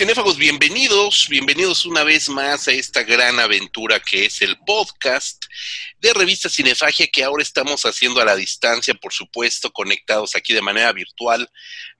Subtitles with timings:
[0.00, 5.44] cinéfagos, bienvenidos, bienvenidos una vez más a esta gran aventura que es el podcast
[6.00, 10.62] de Revista Cinefagia que ahora estamos haciendo a la distancia, por supuesto, conectados aquí de
[10.62, 11.46] manera virtual.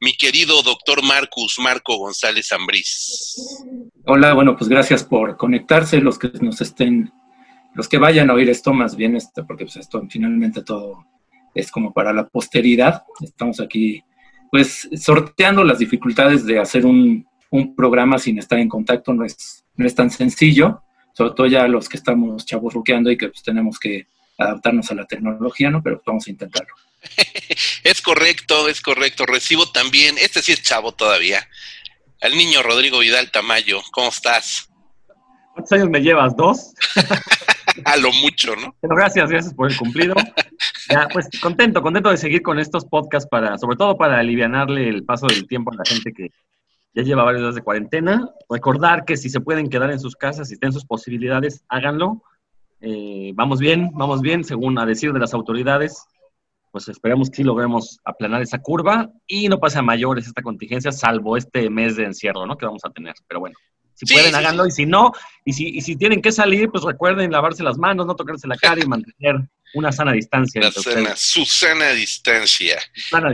[0.01, 3.37] Mi querido doctor Marcus Marco González Ambriz.
[4.07, 7.13] Hola, bueno, pues gracias por conectarse, los que nos estén,
[7.75, 11.05] los que vayan a oír esto más bien, este, porque pues esto finalmente todo
[11.55, 13.03] es como para la posteridad.
[13.21, 14.03] Estamos aquí
[14.51, 17.29] pues sorteando las dificultades de hacer un,
[17.77, 20.83] programa sin estar en contacto no es, no es tan sencillo,
[21.15, 24.07] sobre todo ya los que estamos chavos ruqueando y que pues tenemos que
[24.39, 25.83] adaptarnos a la tecnología, ¿no?
[25.83, 26.75] Pero vamos a intentarlo.
[27.85, 29.27] es correcto, es correcto.
[29.27, 31.47] Recibo también, este sí es chavo todavía,
[32.21, 33.81] al niño Rodrigo Vidal Tamayo.
[33.93, 34.69] ¿Cómo estás?
[35.53, 36.37] ¿Cuántos años me llevas?
[36.37, 36.73] ¿Dos?
[37.85, 38.75] a lo mucho, ¿no?
[38.81, 40.15] Pero gracias, gracias por el cumplido.
[40.89, 45.05] Ya, pues contento, contento de seguir con estos podcasts para, sobre todo para alivianarle el
[45.05, 46.31] paso del tiempo a la gente que
[46.95, 48.29] ya lleva varios días de cuarentena.
[48.49, 52.23] Recordar que si se pueden quedar en sus casas, si tienen sus posibilidades, háganlo.
[52.81, 56.05] Eh, vamos bien, vamos bien, según a decir de las autoridades.
[56.73, 60.93] Pues esperemos que sí logremos aplanar esa curva y no pase a mayores esta contingencia,
[60.93, 62.57] salvo este mes de encierro, ¿no?
[62.57, 63.15] Que vamos a tener.
[63.27, 63.57] Pero bueno,
[63.95, 64.67] si pueden, háganlo.
[64.67, 65.13] Y si no,
[65.45, 68.57] y si, y si tienen que salir, pues recuerden lavarse las manos, no tocarse la
[68.57, 69.37] cara y mantener
[69.75, 70.61] una sana distancia.
[70.61, 72.79] Una sana, su sana distancia.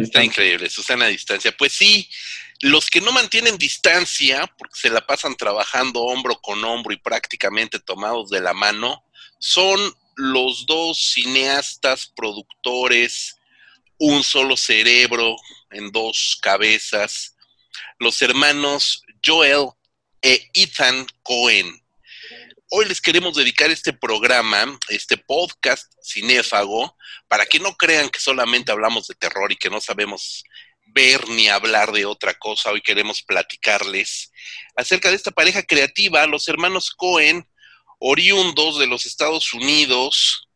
[0.01, 1.55] Está increíble, su sana distancia.
[1.57, 2.09] Pues sí,
[2.63, 7.79] los que no mantienen distancia, porque se la pasan trabajando hombro con hombro y prácticamente
[7.79, 9.05] tomados de la mano,
[9.39, 9.79] son
[10.17, 13.37] los dos cineastas, productores,
[13.99, 15.37] un solo cerebro
[15.71, 17.37] en dos cabezas,
[17.99, 19.69] los hermanos Joel
[20.23, 21.83] e Ethan Cohen.
[22.69, 26.97] Hoy les queremos dedicar este programa, este podcast cinéfago,
[27.29, 30.43] para que no crean que solamente hablamos de terror y que no sabemos
[30.97, 32.71] ver ni hablar de otra cosa.
[32.71, 34.33] Hoy queremos platicarles
[34.75, 37.47] acerca de esta pareja creativa, los hermanos Cohen,
[37.99, 40.49] oriundos de los Estados Unidos,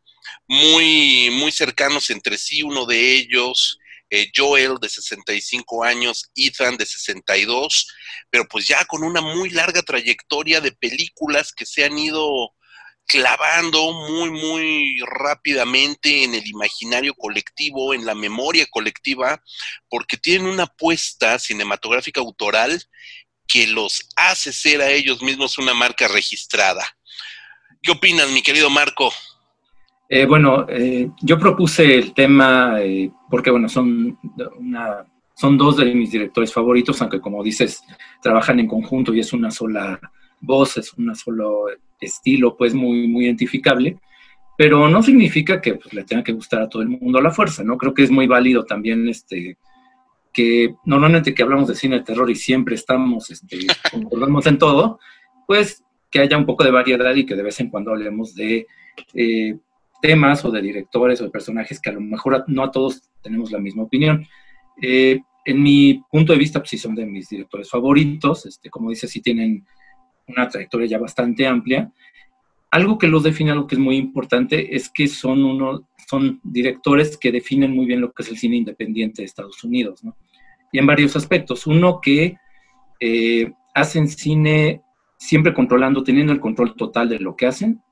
[0.49, 3.79] muy, muy cercanos entre sí, uno de ellos
[4.09, 7.87] eh, Joel de 65 años, Ethan de 62,
[8.31, 12.55] pero pues ya con una muy larga trayectoria de películas que se han ido
[13.11, 19.43] clavando muy, muy rápidamente en el imaginario colectivo, en la memoria colectiva,
[19.89, 22.81] porque tienen una apuesta cinematográfica autoral
[23.49, 26.85] que los hace ser a ellos mismos una marca registrada.
[27.83, 29.11] ¿Qué opinas, mi querido Marco?
[30.09, 34.19] Eh, bueno, eh, yo propuse el tema eh, porque, bueno, son,
[34.57, 35.05] una,
[35.35, 37.83] son dos de mis directores favoritos, aunque como dices,
[38.23, 39.99] trabajan en conjunto y es una sola
[40.41, 41.67] voz, es un solo
[42.01, 43.99] estilo, pues muy, muy identificable,
[44.57, 47.31] pero no significa que pues, le tenga que gustar a todo el mundo a la
[47.31, 47.79] fuerza, ¿no?
[47.79, 49.57] Creo que es muy válido también este,
[50.33, 53.59] que normalmente que hablamos de cine de terror y siempre estamos, este,
[53.93, 54.99] concordamos en todo,
[55.47, 58.67] pues que haya un poco de variedad y que de vez en cuando hablemos de
[60.01, 63.51] temas o de directores o de personajes que a lo mejor no a todos tenemos
[63.51, 64.27] la misma opinión.
[64.83, 68.91] Eh, en mi punto de vista, pues sí son de mis directores favoritos, este, como
[68.91, 69.65] dice, sí tienen
[70.37, 71.93] una trayectoria ya bastante amplia.
[72.71, 77.17] Algo que los define, algo que es muy importante, es que son, uno, son directores
[77.17, 80.17] que definen muy bien lo que es el cine independiente de Estados Unidos, ¿no?
[80.73, 81.67] Y en varios aspectos.
[81.67, 82.37] Uno que
[83.01, 84.83] eh, hacen cine
[85.19, 87.83] siempre controlando, teniendo el control total de lo que hacen,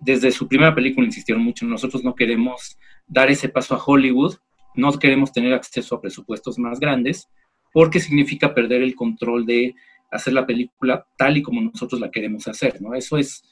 [0.00, 4.36] desde su primera película insistieron mucho, nosotros no queremos dar ese paso a Hollywood,
[4.74, 7.28] no queremos tener acceso a presupuestos más grandes,
[7.72, 9.74] porque significa perder el control de
[10.10, 12.94] hacer la película tal y como nosotros la queremos hacer, ¿no?
[12.94, 13.42] Eso es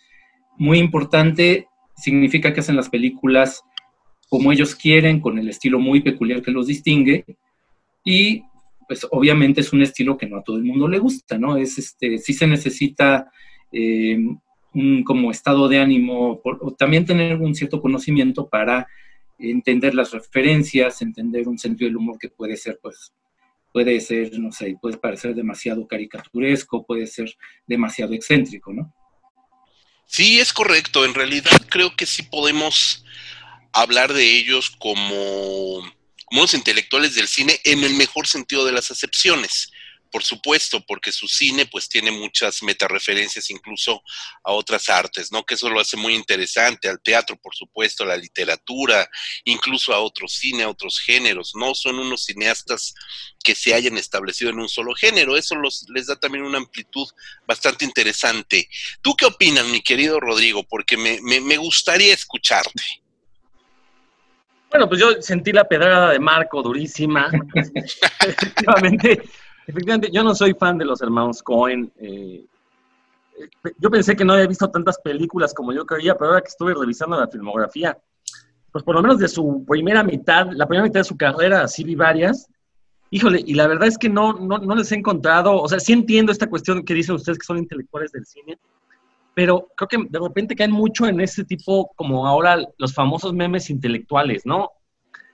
[0.56, 3.62] muy importante, significa que hacen las películas
[4.28, 7.24] como ellos quieren, con el estilo muy peculiar que los distingue,
[8.04, 8.42] y
[8.86, 11.56] pues obviamente es un estilo que no a todo el mundo le gusta, ¿no?
[11.56, 13.30] Es este, sí se necesita
[13.72, 14.18] eh,
[14.74, 18.86] un como estado de ánimo, o también tener un cierto conocimiento para
[19.38, 23.12] entender las referencias, entender un sentido del humor que puede ser, pues,
[23.72, 27.34] puede ser, no sé, puede parecer demasiado caricaturesco, puede ser
[27.66, 28.94] demasiado excéntrico, ¿no?
[30.06, 31.04] Sí, es correcto.
[31.04, 33.04] En realidad creo que sí podemos
[33.72, 35.82] hablar de ellos como,
[36.24, 39.70] como unos intelectuales del cine en el mejor sentido de las acepciones
[40.10, 44.02] por supuesto, porque su cine pues tiene muchas metareferencias incluso
[44.44, 45.44] a otras artes, ¿no?
[45.44, 49.08] Que eso lo hace muy interesante, al teatro, por supuesto, a la literatura,
[49.44, 52.94] incluso a otro cine, a otros géneros, no son unos cineastas
[53.42, 57.06] que se hayan establecido en un solo género, eso los, les da también una amplitud
[57.46, 58.68] bastante interesante.
[59.00, 60.64] ¿Tú qué opinas, mi querido Rodrigo?
[60.64, 62.82] Porque me, me, me gustaría escucharte.
[64.70, 67.30] Bueno, pues yo sentí la pedrada de Marco durísima.
[67.54, 69.22] Efectivamente,
[69.68, 71.92] Efectivamente, yo no soy fan de los hermanos Cohen.
[72.00, 72.42] Eh,
[73.78, 76.72] yo pensé que no había visto tantas películas como yo creía, pero ahora que estuve
[76.72, 77.96] revisando la filmografía,
[78.72, 81.84] pues por lo menos de su primera mitad, la primera mitad de su carrera, sí
[81.84, 82.48] vi varias.
[83.10, 85.92] Híjole, y la verdad es que no, no, no les he encontrado, o sea, sí
[85.92, 88.58] entiendo esta cuestión que dicen ustedes que son intelectuales del cine,
[89.34, 93.68] pero creo que de repente caen mucho en ese tipo, como ahora los famosos memes
[93.68, 94.70] intelectuales, ¿no?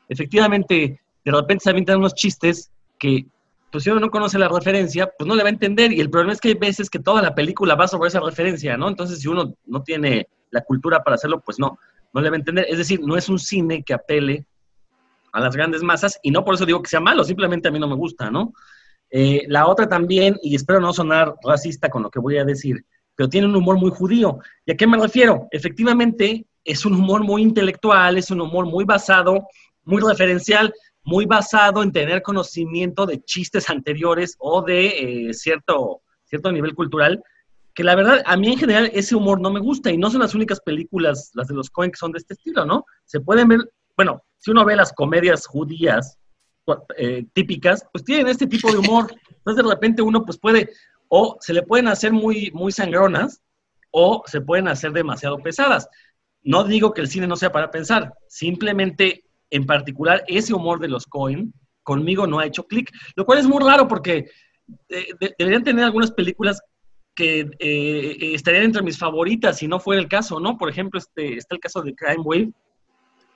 [0.08, 3.26] Efectivamente, de repente se avientan unos chistes que
[3.74, 5.90] pues si uno no conoce la referencia, pues no le va a entender.
[5.90, 8.76] Y el problema es que hay veces que toda la película va sobre esa referencia,
[8.76, 8.86] ¿no?
[8.86, 11.76] Entonces, si uno no tiene la cultura para hacerlo, pues no,
[12.12, 12.66] no le va a entender.
[12.68, 14.46] Es decir, no es un cine que apele
[15.32, 17.80] a las grandes masas, y no por eso digo que sea malo, simplemente a mí
[17.80, 18.52] no me gusta, ¿no?
[19.10, 22.86] Eh, la otra también, y espero no sonar racista con lo que voy a decir,
[23.16, 24.38] pero tiene un humor muy judío.
[24.64, 25.48] ¿Y a qué me refiero?
[25.50, 29.48] Efectivamente, es un humor muy intelectual, es un humor muy basado,
[29.82, 30.72] muy referencial,
[31.04, 37.22] muy basado en tener conocimiento de chistes anteriores o de eh, cierto, cierto nivel cultural,
[37.74, 40.20] que la verdad, a mí en general ese humor no me gusta y no son
[40.20, 42.86] las únicas películas, las de los Coen, que son de este estilo, ¿no?
[43.04, 43.60] Se pueden ver,
[43.96, 46.18] bueno, si uno ve las comedias judías
[46.96, 49.12] eh, típicas, pues tienen este tipo de humor.
[49.28, 50.70] Entonces de repente uno pues puede,
[51.08, 53.42] o se le pueden hacer muy, muy sangronas,
[53.90, 55.88] o se pueden hacer demasiado pesadas.
[56.42, 60.88] No digo que el cine no sea para pensar, simplemente en particular ese humor de
[60.88, 61.52] los Cohen,
[61.82, 64.30] conmigo no ha hecho clic, lo cual es muy raro porque
[64.88, 65.06] eh,
[65.38, 66.60] deberían tener algunas películas
[67.14, 70.58] que eh, eh, estarían entre mis favoritas si no fuera el caso, ¿no?
[70.58, 72.52] Por ejemplo, este, está el caso de Crime Wave,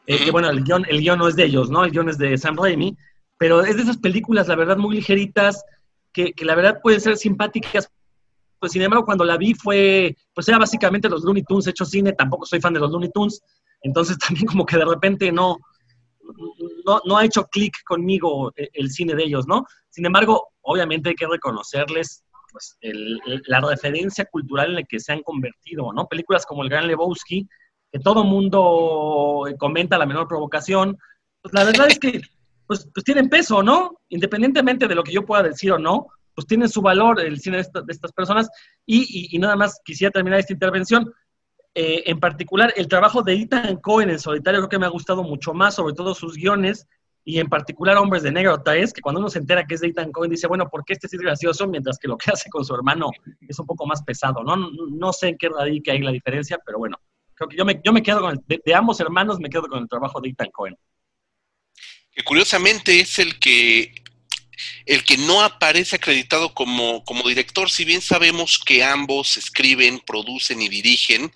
[0.06, 1.84] que bueno, el guion, el guion no es de ellos, ¿no?
[1.84, 2.96] El guion es de Sam Raimi,
[3.36, 5.62] pero es de esas películas, la verdad, muy ligeritas,
[6.12, 7.90] que, que la verdad pueden ser simpáticas,
[8.58, 12.12] pues sin embargo, cuando la vi fue, pues era básicamente los Looney Tunes hechos cine,
[12.12, 13.40] tampoco soy fan de los Looney Tunes,
[13.82, 15.58] entonces también como que de repente no,
[16.84, 19.64] no, no ha hecho clic conmigo el, cine de ellos, ¿no?
[19.88, 22.78] Sin embargo, obviamente hay que reconocerles pues,
[23.46, 26.06] la referencia cultural en la que se han convertido, ¿no?
[26.06, 27.48] Películas como El Gran Lebowski,
[27.90, 30.98] que todo mundo comenta la menor provocación,
[31.40, 32.20] pues la verdad es que
[32.66, 33.98] pues, pues, tienen peso, ¿no?
[34.08, 37.56] Independientemente de lo que yo pueda decir o no, pues tienen su valor el cine
[37.56, 38.48] de, estas personas.
[38.86, 41.12] Y, y, nada más quisiera terminar esta intervención
[41.80, 45.22] eh, en particular, el trabajo de Ethan Cohen en solitario creo que me ha gustado
[45.22, 46.88] mucho más, sobre todo sus guiones,
[47.24, 49.86] y en particular Hombres de Negro es que cuando uno se entera que es de
[49.86, 51.68] Ethan Cohen, dice, bueno, ¿por qué este sí es gracioso?
[51.68, 53.10] Mientras que lo que hace con su hermano
[53.48, 54.56] es un poco más pesado, ¿no?
[54.56, 56.96] No, sé en qué radica ahí la diferencia, pero bueno,
[57.34, 59.68] creo que yo me, yo me quedo con el, de, de, ambos hermanos, me quedo
[59.68, 60.76] con el trabajo de Ethan Cohen.
[62.10, 63.94] Que curiosamente es el que
[64.86, 70.62] el que no aparece acreditado como, como, director, si bien sabemos que ambos escriben, producen
[70.62, 71.34] y dirigen,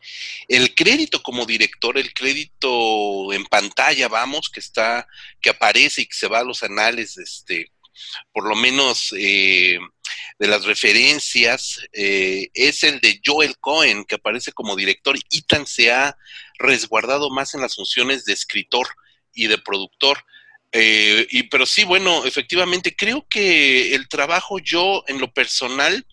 [0.49, 5.07] el crédito como director, el crédito en pantalla, vamos, que está,
[5.41, 7.71] que aparece y que se va a los anales, este,
[8.33, 9.79] por lo menos eh,
[10.39, 15.17] de las referencias, eh, es el de Joel Cohen, que aparece como director.
[15.31, 16.17] Ethan se ha
[16.59, 18.89] resguardado más en las funciones de escritor
[19.35, 20.25] y de productor.
[20.73, 26.07] Eh, y, pero sí, bueno, efectivamente, creo que el trabajo yo en lo personal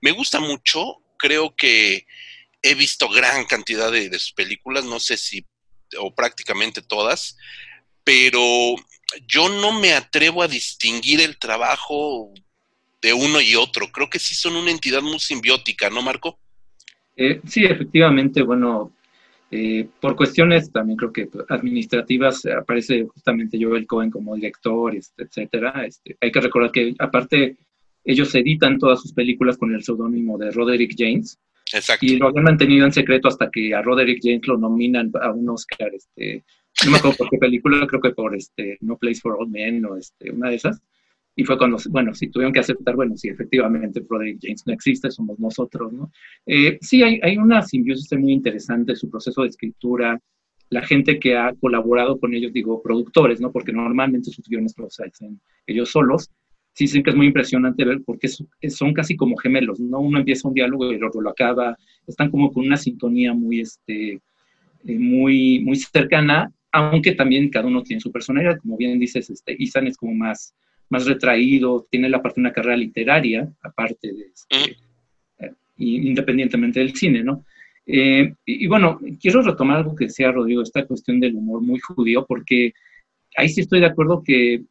[0.00, 0.98] me gusta mucho.
[1.16, 2.06] Creo que
[2.62, 5.44] he visto gran cantidad de, sus películas, no sé si,
[5.98, 7.36] o prácticamente todas,
[8.04, 8.74] pero
[9.26, 12.32] yo no me atrevo a distinguir el trabajo
[13.00, 13.90] de uno y otro.
[13.90, 16.38] Creo que sí son una entidad muy simbiótica, ¿no, Marco?
[17.16, 18.92] Eh, sí, efectivamente, bueno,
[19.54, 25.84] eh, por cuestiones también creo que administrativas aparece justamente Joel Cohen como director, este, etcétera.
[25.84, 27.58] Este, hay que recordar que aparte
[28.02, 31.38] ellos editan todas sus películas con el seudónimo de Roderick James.
[31.70, 32.06] Exacto.
[32.06, 35.46] Y lo habían mantenido en secreto hasta que a Roderick James lo nominan a un
[35.50, 35.90] Oscar.
[35.94, 36.44] Este,
[36.86, 39.84] no me acuerdo por qué película, creo que por este, No Place for Old Men
[39.84, 40.80] o este, una de esas.
[41.34, 45.10] Y fue cuando, bueno, si tuvieron que aceptar, bueno, si efectivamente Broderick James no existe,
[45.10, 46.10] somos nosotros, ¿no?
[46.44, 50.20] Eh, sí, hay, hay una simbiosis muy interesante, su proceso de escritura,
[50.72, 53.52] la gente que ha colaborado con ellos, digo, productores, ¿no?
[53.52, 56.30] Porque normalmente sus guiones los hacen ellos solos.
[56.74, 60.00] Sí, sí que es muy impresionante ver porque son casi como gemelos, ¿no?
[60.00, 63.60] Uno empieza un diálogo y el otro lo acaba, están como con una sintonía muy,
[63.60, 64.14] este,
[64.84, 69.54] eh, muy, muy cercana, aunque también cada uno tiene su personalidad, como bien dices, este,
[69.58, 70.54] Isan es como más
[70.92, 74.76] más retraído, tiene la parte de una carrera literaria, aparte de, este,
[75.38, 77.46] eh, independientemente del cine, ¿no?
[77.86, 82.26] Eh, y, bueno, quiero retomar algo que decía Rodrigo, esta cuestión del humor muy judío,
[82.26, 82.74] porque
[83.34, 84.64] ahí sí estoy de acuerdo que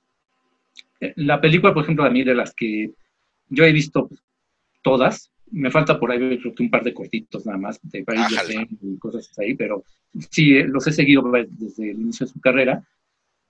[0.99, 2.91] eh, la película, por ejemplo, a mí de las que
[3.49, 4.07] yo he visto
[4.83, 8.27] todas, me falta por ahí creo que un par de cortitos nada más de Paris
[8.79, 9.83] y cosas ahí, pero
[10.29, 12.85] sí, los he seguido desde el inicio de su carrera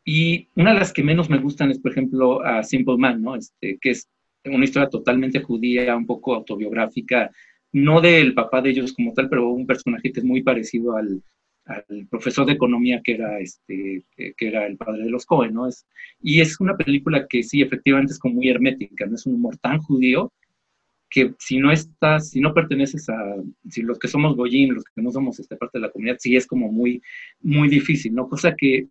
[0.04, 3.36] y una de las que menos me gustan es, por ejemplo, a Simple Man, ¿no?
[3.36, 4.10] Este, que es
[4.46, 7.32] una historia totalmente judía, un poco autobiográfica,
[7.74, 11.22] no del papá de ellos como tal, pero un personaje que es muy parecido al,
[11.66, 15.68] al profesor de economía que era este que era el padre de los Cohen, ¿no?
[15.68, 15.86] Es,
[16.22, 19.58] y es una película que sí, efectivamente es como muy hermética, no es un humor
[19.58, 20.32] tan judío
[21.10, 23.36] que si no estás, si no perteneces a,
[23.70, 26.38] si los que somos goyim, los que no somos esta parte de la comunidad, sí
[26.38, 27.02] es como muy,
[27.42, 28.30] muy difícil, ¿no?
[28.30, 28.88] Cosa que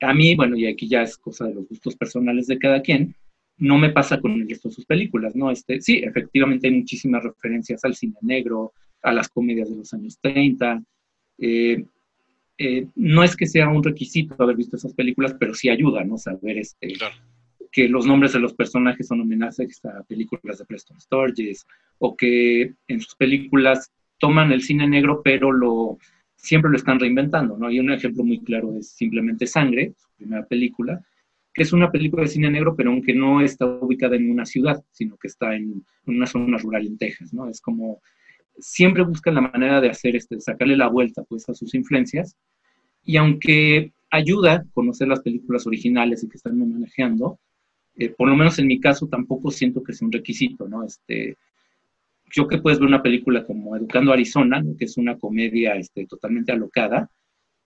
[0.00, 3.14] a mí, bueno, y aquí ya es cosa de los gustos personales de cada quien,
[3.58, 5.50] no me pasa con el resto de sus películas, ¿no?
[5.50, 10.18] Este, sí, efectivamente hay muchísimas referencias al cine negro, a las comedias de los años
[10.20, 10.82] 30,
[11.38, 11.84] eh,
[12.58, 16.18] eh, no es que sea un requisito haber visto esas películas, pero sí ayuda, ¿no?
[16.18, 16.94] Saber este,
[17.72, 21.66] que los nombres de los personajes son homenajes a películas de Preston Sturges,
[21.98, 25.98] o que en sus películas toman el cine negro, pero lo,
[26.42, 27.70] siempre lo están reinventando, ¿no?
[27.70, 31.04] Y un ejemplo muy claro es simplemente Sangre, su primera película,
[31.52, 34.82] que es una película de cine negro, pero aunque no está ubicada en una ciudad,
[34.90, 37.48] sino que está en, una zona rural en Texas, ¿no?
[37.48, 38.00] Es como
[38.58, 42.36] siempre buscan la manera de hacer este, sacarle la vuelta pues a sus influencias.
[43.02, 47.38] Y aunque ayuda conocer las películas originales y que están manejando,
[47.96, 50.84] eh, por lo menos en mi caso tampoco siento que sea un requisito, ¿no?
[50.84, 51.36] Este,
[52.30, 56.52] yo que puedes ver una película como Educando Arizona, que es una comedia este, totalmente
[56.52, 57.10] alocada,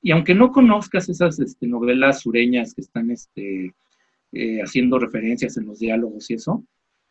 [0.02, 3.72] y aunque no conozcas esas este, novelas sureñas que están este,
[4.32, 6.62] eh, haciendo referencias en los diálogos y eso,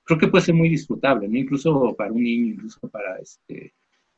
[0.03, 1.27] creo que puede ser muy disfrutable.
[1.27, 3.17] Incluso para un niño, incluso para,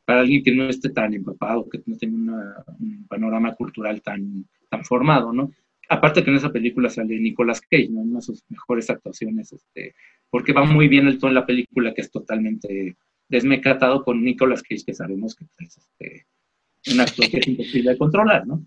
[0.03, 4.83] para alguien que no esté tan empapado, que no tenga un panorama cultural tan, tan
[4.83, 5.51] formado, ¿no?
[5.87, 8.01] Aparte que en esa película sale Nicolas Cage, ¿no?
[8.01, 9.55] Una de sus mejores actuaciones,
[10.29, 14.61] porque va muy bien el tono de la película, que es totalmente desmecatado con Nicolas
[14.61, 16.27] Cage, que sabemos que es este,
[16.87, 18.65] una actuación imposible de controlar, ¿no?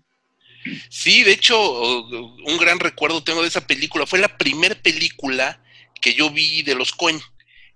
[0.89, 4.05] Sí, de hecho, un gran recuerdo tengo de esa película.
[4.05, 5.61] Fue la primera película
[6.01, 7.19] que yo vi de los Coen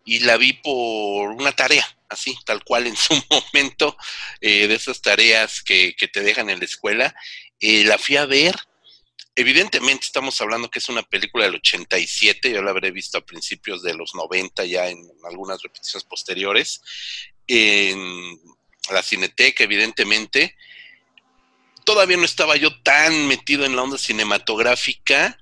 [0.05, 3.97] y la vi por una tarea, así, tal cual en su momento,
[4.41, 7.15] eh, de esas tareas que, te dejan en la escuela.
[7.59, 8.55] Eh, la fui a ver.
[9.35, 13.81] Evidentemente estamos hablando que es una película del 87, yo la habré visto a principios
[13.81, 16.81] de los 90 ya en algunas repeticiones posteriores,
[17.47, 18.39] en
[18.91, 20.55] la Cineteca, evidentemente.
[21.83, 25.39] Todavía no estaba yo tan metido en la onda cinematográfica,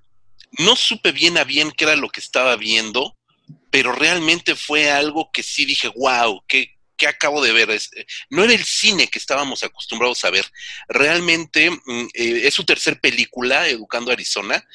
[0.58, 3.18] no supe bien a bien qué era lo que estaba viendo,
[3.70, 6.78] pero realmente fue algo que sí dije, wow, qué,
[7.08, 7.70] acabo de ver.
[7.72, 10.46] Eh, no era el cine que estábamos acostumbrados a ver.
[10.88, 14.66] Realmente mm, eh, es su tercer película, Educando Arizona,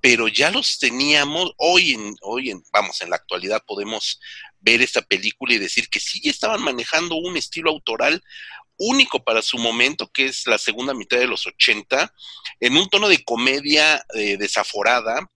[0.00, 4.20] pero ya los teníamos, hoy en, hoy en, vamos, en la actualidad podemos
[4.60, 8.22] ver esta película y decir que sí estaban manejando un estilo autoral
[8.78, 12.12] único para su momento, que es la segunda mitad de los 80,
[12.58, 15.30] en un tono de comedia eh, desaforada,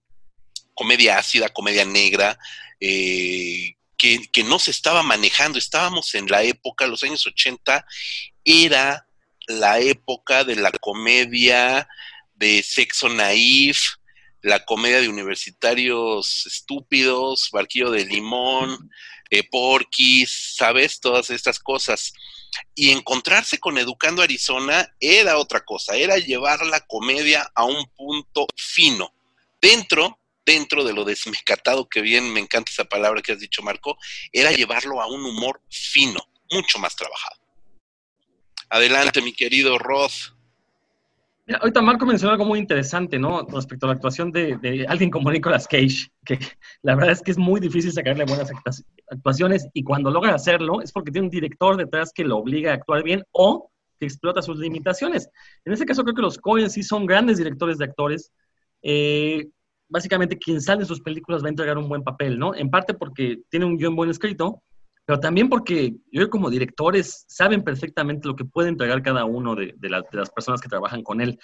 [0.74, 2.36] comedia ácida, comedia negra,
[2.80, 5.58] eh, que, no se estaba manejando.
[5.58, 7.86] Estábamos en la época, los años 80,
[8.44, 9.06] era
[9.46, 11.88] la época de la comedia
[12.34, 13.94] de sexo naif,
[14.42, 18.90] la comedia de universitarios estúpidos, Barquillo de Limón,
[19.30, 21.00] eh, Porquis, ¿sabes?
[21.00, 22.12] Todas estas cosas.
[22.74, 28.46] Y encontrarse con Educando Arizona era otra cosa, era llevar la comedia a un punto
[28.56, 29.12] fino,
[29.60, 33.98] dentro, dentro de lo desmescatado que bien me encanta esa palabra que has dicho, Marco,
[34.32, 37.36] era llevarlo a un humor fino, mucho más trabajado.
[38.70, 40.36] Adelante, mi querido Roth
[41.54, 43.46] ahorita Marco mencionó algo muy interesante, ¿no?
[43.46, 46.38] Respecto a la actuación de, alguien como Nicolas Cage, que
[46.82, 48.50] la verdad es que es muy difícil sacarle buenas
[49.10, 52.74] actuaciones y cuando logra hacerlo es porque tiene un director detrás que lo obliga a
[52.74, 55.28] actuar bien o que explota sus limitaciones.
[55.64, 58.32] En este caso creo que los Coen sí son grandes directores de actores.
[58.82, 59.46] Eh,
[59.88, 62.54] básicamente quien sale de sus películas va a entregar un buen papel, ¿no?
[62.54, 64.62] En parte porque tiene un guion buen escrito,
[65.04, 69.74] pero también porque yo como directores saben perfectamente lo que puede entregar cada uno de,
[69.80, 71.38] las personas que trabajan con él.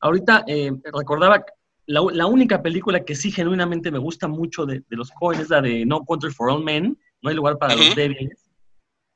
[0.00, 1.44] Ahorita eh, recordaba
[1.86, 5.86] la, única película que sí genuinamente me gusta mucho de, los Coen es la de
[5.86, 8.48] No Country for All Men, No hay lugar para los débiles.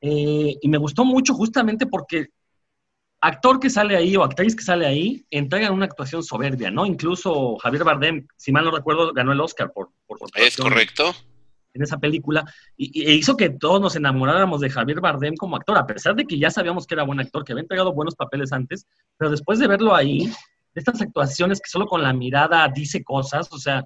[0.00, 2.28] Eh, y me gustó mucho justamente porque
[3.22, 6.84] actor que sale ahí o actriz que sale ahí entregan una actuación soberbia, ¿no?
[6.84, 9.90] Incluso Javier Bardem, si mal no recuerdo, ganó el Oscar por...
[10.06, 11.14] por es correcto
[11.74, 12.44] en esa película
[12.76, 16.26] y, e hizo que todos nos enamoráramos de Javier Bardem como actor, a pesar de
[16.26, 18.86] que ya sabíamos que era buen actor, que había entregado buenos papeles antes,
[19.16, 20.30] pero después de verlo ahí,
[20.74, 23.84] estas actuaciones que solo con la mirada dice cosas, o sea,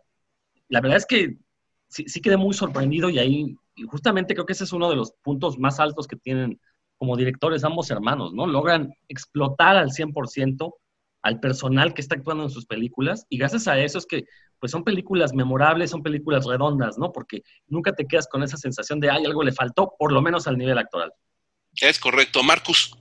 [0.69, 1.37] la verdad es que
[1.89, 5.13] sí, quedé muy sorprendido y ahí, y justamente creo que ese es uno de los
[5.23, 6.61] puntos más altos que tienen
[6.99, 8.47] como directores ambos hermanos, ¿no?
[8.47, 10.75] Logran explotar al 100%
[11.23, 14.25] al personal que está actuando en sus películas y gracias a eso es que
[14.59, 17.13] pues son películas memorables, son películas redondas, ¿no?
[17.13, 20.47] Porque nunca te quedas con esa sensación de, ay, algo le faltó, por lo menos
[20.47, 21.13] al nivel actoral.
[21.75, 22.43] Es correcto.
[22.43, 22.97] Marcus.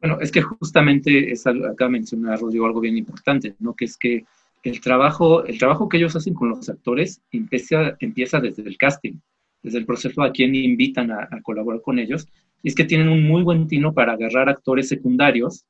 [0.00, 3.74] Bueno, es que justamente es, acá mencionar, Rodrigo, algo bien importante, ¿no?
[3.74, 4.24] Que es que
[4.62, 9.14] el trabajo, el trabajo que ellos hacen con los actores empieza, empieza desde el casting,
[9.62, 12.28] desde el proceso a quien invitan a, colaborar con ellos.
[12.64, 15.64] Es que tienen un muy buen tino para agarrar actores secundarios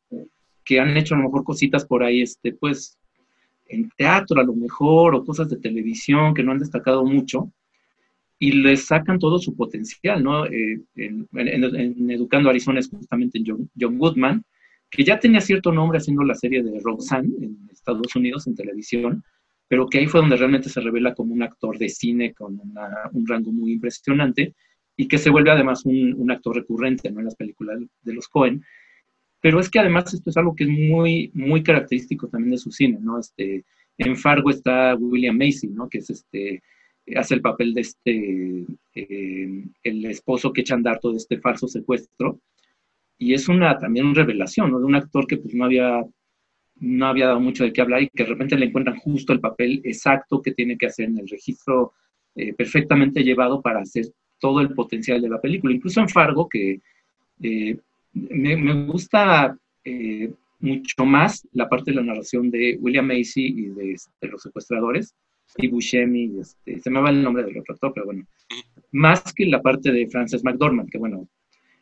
[0.65, 2.99] que han hecho a lo mejor cositas por ahí, este, pues,
[3.67, 7.53] en teatro a lo mejor, o cosas de televisión que no han destacado mucho,
[8.39, 10.47] y les sacan todo su potencial, ¿no?
[10.47, 11.29] Eh, en,
[12.11, 14.45] Educando Arizona es justamente John, John, Goodman,
[14.91, 19.25] que ya tenía cierto nombre haciendo la serie de Roseanne en Estados Unidos en televisión,
[19.67, 22.61] pero que ahí fue donde realmente se revela como un actor de cine con
[23.13, 24.55] un rango muy impresionante
[24.97, 28.65] y que se vuelve además un, un actor recurrente en las películas de los Cohen.
[29.41, 32.71] Pero es que además esto es algo que es muy, muy característico también de su
[32.71, 33.19] cine, ¿no?
[33.19, 33.65] Este,
[33.99, 35.89] en Fargo está William Macy, ¿no?
[35.89, 36.63] Que es este,
[37.17, 41.69] hace el papel de este, eh, el esposo que echa a andar todo este falso
[41.69, 42.41] secuestro.
[43.19, 44.79] Y es una, también una revelación, ¿no?
[44.79, 46.03] De un actor que pues no había,
[46.77, 49.41] no había dado mucho de qué hablar y que de repente le encuentran justo el
[49.41, 51.93] papel exacto que tiene que hacer en el registro
[52.35, 54.07] eh, perfectamente llevado para hacer
[54.45, 55.73] todo el potencial de la película.
[55.73, 56.79] Incluso en Fargo, que
[57.43, 57.79] eh,
[58.13, 63.97] me, gusta eh, mucho más la parte de la narración de William Macy y de,
[64.31, 65.15] los secuestradores,
[65.57, 68.27] y Buscemi, este, se me va el nombre del otro actor, pero bueno,
[68.93, 71.27] más que la parte de Frances McDormand, que bueno,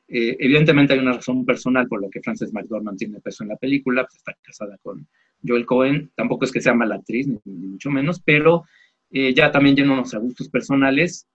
[0.07, 3.57] eh, evidentemente hay una razón personal por la que Frances McDormand tiene peso en la
[3.57, 5.09] película, pues está casada con
[5.45, 8.63] Joel Cohen, tampoco es que sea mala actriz, ni, mucho menos, pero
[9.11, 11.27] eh, ya también unos a gustos personales.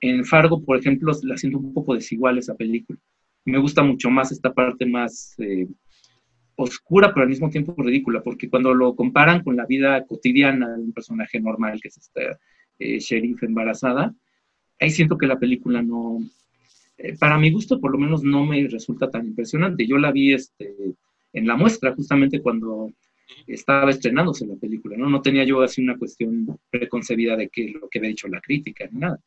[0.00, 2.98] En Fargo, por ejemplo, la siento un poco desigual esa película
[3.46, 5.66] me gusta mucho más esta parte más eh,
[6.56, 10.82] oscura, pero al mismo tiempo ridícula, porque cuando lo comparan con la vida cotidiana de
[10.82, 12.38] un personaje normal, que es esta
[12.78, 14.12] eh, sheriff embarazada,
[14.80, 16.18] ahí siento que la película no,
[16.98, 19.86] eh, para mi gusto por lo menos no me resulta tan impresionante.
[19.86, 20.74] Yo la vi este,
[21.32, 22.90] en la muestra justamente cuando
[23.46, 25.08] estaba estrenándose la película, ¿no?
[25.08, 28.88] No tenía yo así una cuestión preconcebida de que lo que había dicho la crítica
[28.90, 29.20] ni nada.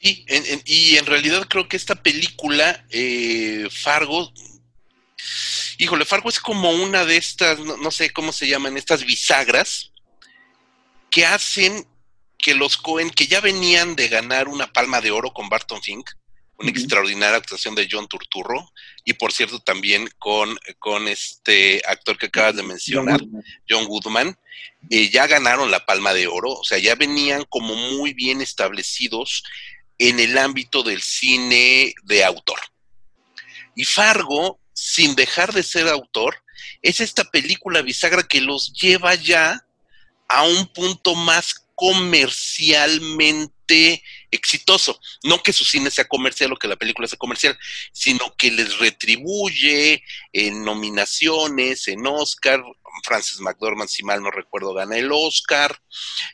[0.00, 4.32] Y en, y en realidad creo que esta película, eh, Fargo,
[5.78, 9.92] híjole, Fargo es como una de estas, no, sé cómo se llaman, estas bisagras
[11.10, 11.86] que hacen
[12.38, 16.08] que los Cohen, que ya venían de ganar una palma de oro con Barton Fink,
[16.58, 18.72] una extraordinaria actuación de John Turturro,
[19.04, 23.20] y por cierto también con, con este actor que acabas de mencionar,
[23.68, 24.38] John Goodman,
[24.90, 29.42] eh, ya ganaron la palma de oro, o sea, ya venían como muy bien establecidos
[29.98, 32.60] en el ámbito del cine de autor.
[33.74, 36.42] Y Fargo, sin dejar de ser autor,
[36.82, 39.64] es esta película bisagra que los lleva ya
[40.28, 43.55] a un punto más comercialmente
[44.30, 45.00] exitoso.
[45.22, 47.58] No que su cine sea comercial o que la película sea comercial,
[47.92, 50.02] sino que les retribuye
[50.32, 52.62] en nominaciones, en Oscar.
[53.04, 55.78] Francis McDormand, si mal no recuerdo, gana el Oscar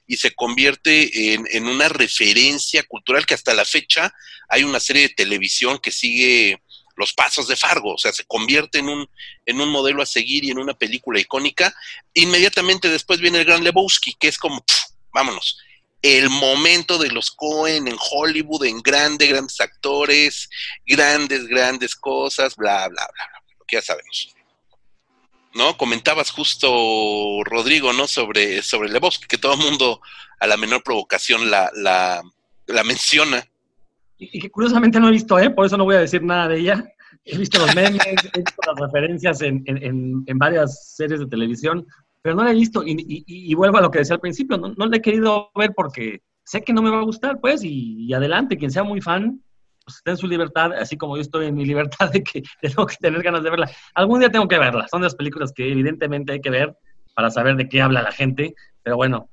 [0.06, 4.14] y se convierte en, una referencia cultural que hasta la fecha
[4.48, 6.62] hay una serie de televisión que sigue
[6.96, 9.08] los pasos de Fargo, o sea, se convierte en un,
[9.46, 11.74] en un modelo a seguir y en una película icónica.
[12.12, 14.64] Inmediatamente después viene el Gran Lebowski, que es como,
[15.12, 15.58] vámonos,
[16.02, 20.50] el momento de los Cohen en Hollywood, en grandes, grandes actores,
[20.84, 24.34] grandes, grandes cosas, bla, bla, bla, bla, lo que ya sabemos.
[25.54, 25.76] ¿No?
[25.76, 28.08] Comentabas justo, Rodrigo, ¿no?
[28.08, 30.00] Sobre, sobre Lebowski, que todo el mundo
[30.40, 32.22] a la menor provocación la, la,
[32.66, 33.46] la menciona.
[34.18, 35.50] Y que curiosamente no he visto, ¿eh?
[35.50, 36.84] Por eso no voy a decir nada de ella.
[37.24, 41.86] He visto los memes, he visto las referencias en, en, en varias series de televisión,
[42.22, 44.86] pero no la he visto y, vuelvo a lo que decía al principio, no, no
[44.86, 48.56] la he querido ver porque sé que no me va a gustar, pues, y, adelante,
[48.56, 49.42] quien sea muy fan,
[49.84, 52.86] pues está en su libertad, así como yo estoy en mi libertad de que tengo
[52.86, 53.70] que tener ganas de verla.
[53.94, 56.76] Algún día tengo que verla, son de las películas que evidentemente hay que ver
[57.14, 59.28] para saber de qué habla la gente, pero bueno,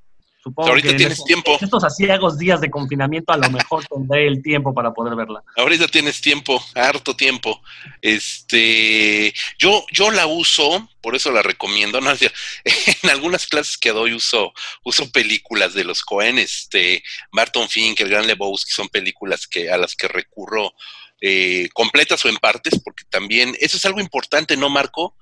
[0.50, 1.58] Supongo ahorita tienes tiempo.
[1.62, 5.44] Estos asiagos días de confinamiento a lo mejor tendré el tiempo para poder verla.
[5.56, 7.62] Ahorita tienes tiempo, harto tiempo.
[8.02, 12.02] Este, yo, yo la uso, por eso la recomiendo.
[12.02, 12.12] ¿no?
[13.04, 18.10] En algunas clases que doy uso, uso películas de los Cohen, este, Barton Fink, el
[18.10, 20.74] Gran Lebowski, son películas que, a las que recurro
[21.22, 25.16] eh, completas o en partes, porque también, eso es algo importante, ¿no, Marco?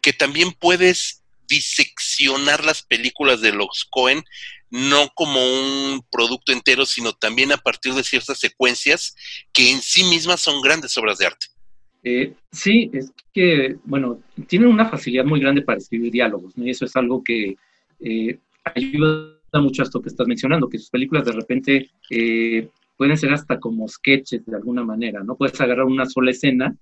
[0.00, 4.24] Que también puedes diseccionar las películas de los Cohen
[4.72, 9.14] no como un producto entero, sino también a partir de ciertas secuencias
[9.52, 11.46] que en sí mismas son grandes obras de arte.
[12.02, 16.66] Eh, sí, es que, bueno, tienen una facilidad muy grande para escribir diálogos, ¿no?
[16.66, 17.54] Y eso es algo que
[18.00, 18.38] eh,
[18.74, 23.32] ayuda mucho a esto que estás mencionando, que sus películas de repente eh, pueden ser
[23.34, 25.36] hasta como sketches de alguna manera, ¿no?
[25.36, 26.74] Puedes agarrar una sola escena,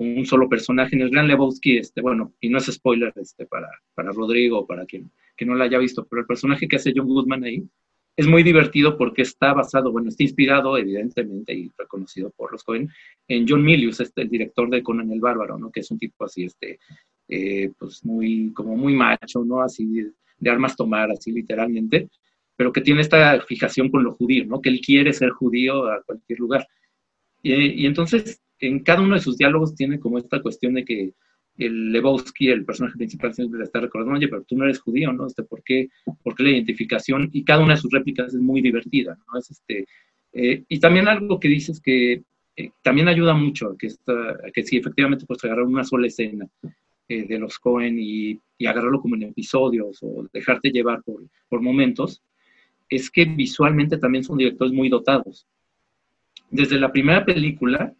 [0.00, 0.96] un solo personaje.
[0.96, 4.86] En el Gran Lebowski, este, bueno, y no es spoiler este, para, para Rodrigo para
[4.86, 7.64] quien que no la haya visto, pero el personaje que hace John Goodman ahí
[8.14, 12.90] es muy divertido porque está basado, bueno, está inspirado evidentemente y reconocido por los Cohen
[13.26, 15.70] en John Milius, este, el director de Conan el Bárbaro, ¿no?
[15.70, 16.78] Que es un tipo así, este,
[17.28, 19.62] eh, pues muy, como muy macho, ¿no?
[19.62, 19.86] Así
[20.38, 22.10] de, armas tomar, así literalmente,
[22.54, 24.60] pero que tiene esta fijación con lo judío, ¿no?
[24.60, 26.66] Que él quiere ser judío a cualquier lugar.
[27.42, 31.12] Y entonces, en cada uno de sus diálogos tiene como esta cuestión de que
[31.58, 35.12] el Lebowski, el personaje principal, siempre le está recordando, oye, pero tú no eres judío,
[35.12, 35.26] ¿no?
[35.26, 35.88] Este, ¿por, qué,
[36.22, 37.28] ¿Por qué la identificación?
[37.32, 39.38] Y cada una de sus réplicas es muy divertida, ¿no?
[39.38, 39.86] Es este,
[40.32, 42.22] eh, y también algo que dices que
[42.56, 46.46] eh, también ayuda mucho que, esta, que si efectivamente puedes agarrar una sola escena
[47.08, 51.60] eh, de los Cohen y, y, agarrarlo como en episodios o dejarte llevar por, por
[51.60, 52.22] momentos,
[52.88, 55.46] es que visualmente también son directores muy dotados.
[56.50, 57.94] Desde la primera película,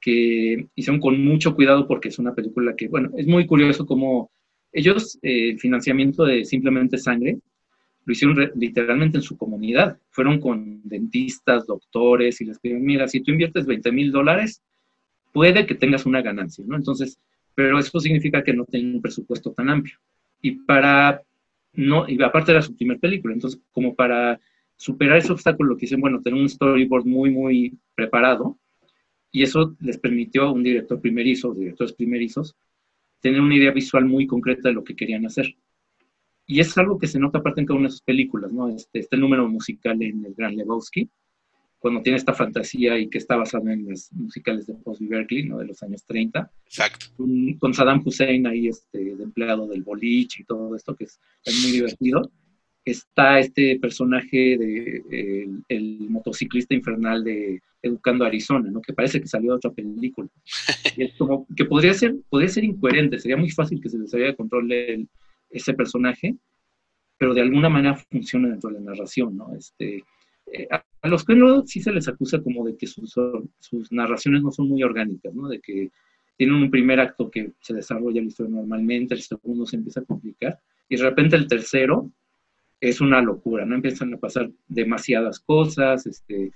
[0.00, 4.30] que hicieron con mucho cuidado porque es una película que, bueno, es muy curioso como
[4.72, 7.38] ellos, eh, el financiamiento de Simplemente Sangre,
[8.04, 9.98] lo hicieron literalmente en su comunidad.
[10.10, 14.62] Fueron con dentistas, doctores y les pidieron, mira, si tú inviertes 20 mil dólares,
[15.32, 16.76] puede que tengas una ganancia, ¿no?
[16.76, 17.18] Entonces,
[17.54, 19.98] pero eso significa que no tienen un presupuesto tan amplio.
[20.40, 21.22] Y para,
[21.72, 24.38] no, y aparte era su primer película, entonces como para
[24.76, 28.58] superar ese obstáculo, lo que dicen, bueno, tener un storyboard muy, muy preparado,
[29.36, 32.56] y eso les permitió a un director primerizo, directores primerizos,
[33.20, 35.54] tener una idea visual muy concreta de lo que querían hacer.
[36.46, 38.70] Y es algo que se nota aparte en cada una de sus películas, ¿no?
[38.70, 41.10] Este, este número musical en El Gran Lebowski,
[41.78, 45.58] cuando tiene esta fantasía y que está basado en las musicales de Bosby Berkeley, ¿no?
[45.58, 46.50] De los años 30.
[46.64, 47.06] Exacto.
[47.58, 51.62] Con, Saddam Hussein ahí, este, de empleado del boliche y todo esto, que es, es
[51.62, 52.32] muy divertido
[52.86, 58.80] está este personaje de el, motociclista infernal de Educando Arizona, ¿no?
[58.80, 60.28] Que parece que salió de otra película.
[60.96, 64.10] Y es como que podría ser, podría ser incoherente, sería muy fácil que se les
[64.10, 64.72] saliera de control
[65.50, 66.36] ese personaje,
[67.18, 69.54] pero de alguna manera funciona dentro de la narración, ¿no?
[69.54, 70.04] Este,
[70.52, 73.14] eh, a, los que no sí se les acusa como de que sus,
[73.58, 75.48] sus narraciones no son muy orgánicas, ¿no?
[75.48, 75.90] De que
[76.36, 80.04] tienen un primer acto que se desarrolla la historia normalmente, el segundo se empieza a
[80.04, 82.12] complicar, y de repente el tercero
[82.80, 83.74] es una locura, ¿no?
[83.74, 86.52] Empiezan a pasar demasiadas cosas, este,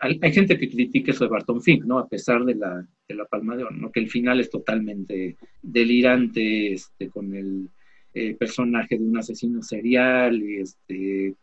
[0.00, 1.98] hay, gente que critica eso de Barton Fink, ¿no?
[1.98, 3.90] A pesar de la, de la palma de oro, ¿no?
[3.90, 7.68] Que el final es totalmente delirante, este, con el
[8.14, 11.34] eh, personaje de un asesino serial, y este,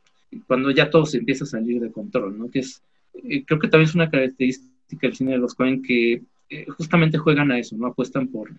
[0.47, 2.49] cuando ya todo se empieza a salir de control, ¿no?
[2.49, 2.82] Que es,
[3.13, 7.17] eh, creo que también es una característica del cine de los Cohen que eh, justamente
[7.17, 7.88] juegan a eso, ¿no?
[7.88, 8.51] Apuestan por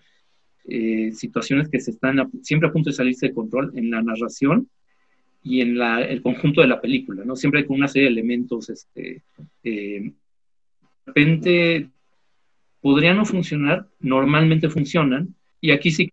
[1.13, 4.67] situaciones que se están siempre a punto de salirse de control en la narración
[5.47, 7.35] y en la, el conjunto de la película, ¿no?
[7.35, 9.21] Siempre con una serie de elementos, este,
[9.63, 10.13] eh, de
[11.05, 11.89] repente
[12.81, 16.11] podrían no funcionar, normalmente funcionan, y aquí sí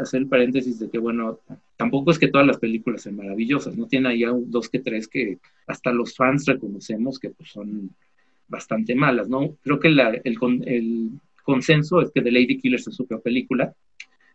[0.00, 1.40] hacer el paréntesis de que, bueno,
[1.76, 3.86] tampoco es que todas las películas sean maravillosas, ¿no?
[3.86, 7.90] Tiene ahí dos que tres que hasta los fans reconocemos que pues, son
[8.46, 9.56] bastante malas, ¿no?
[9.62, 11.10] Creo que la, el, el
[11.42, 13.74] consenso es que The Lady Killer es su propia película,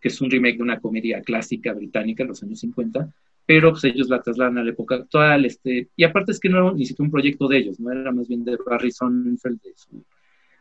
[0.02, 3.10] que es un remake de una comedia clásica británica de los años 50,
[3.48, 6.58] pero pues ellos la trasladan a la época actual, este, y aparte es que no
[6.58, 9.72] era ni siquiera un proyecto de ellos, no era más bien de Barry Sonnenfeld, de
[9.74, 10.04] su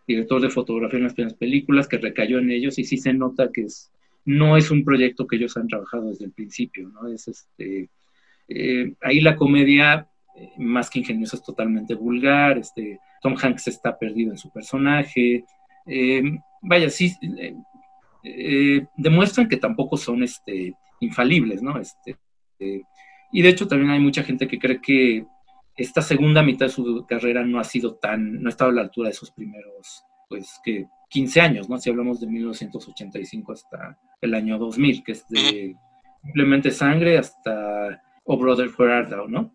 [0.07, 3.51] director de fotografía en las primeras películas, que recayó en ellos, y sí se nota
[3.53, 3.90] que es,
[4.25, 7.09] no es un proyecto que ellos han trabajado desde el principio, ¿no?
[7.09, 7.90] Es este,
[8.46, 13.99] eh, ahí la comedia, eh, más que ingeniosa, es totalmente vulgar, este, Tom Hanks está
[13.99, 15.44] perdido en su personaje,
[15.87, 16.22] eh,
[16.62, 17.12] vaya, sí,
[18.96, 21.81] demuestran que tampoco son este, infalibles, ¿no?
[21.81, 22.16] Este,
[22.59, 22.83] este,
[23.33, 25.25] y de hecho también hay mucha gente que cree que
[25.77, 28.83] esta segunda mitad de su carrera no ha sido tan, no ha estado a la
[28.83, 31.79] altura de sus primeros, pues que 15 años, ¿no?
[31.79, 35.77] Si hablamos de 1985 hasta el año 2000, que es de
[36.23, 39.55] simplemente sangre hasta Oh Brother Where ¿no?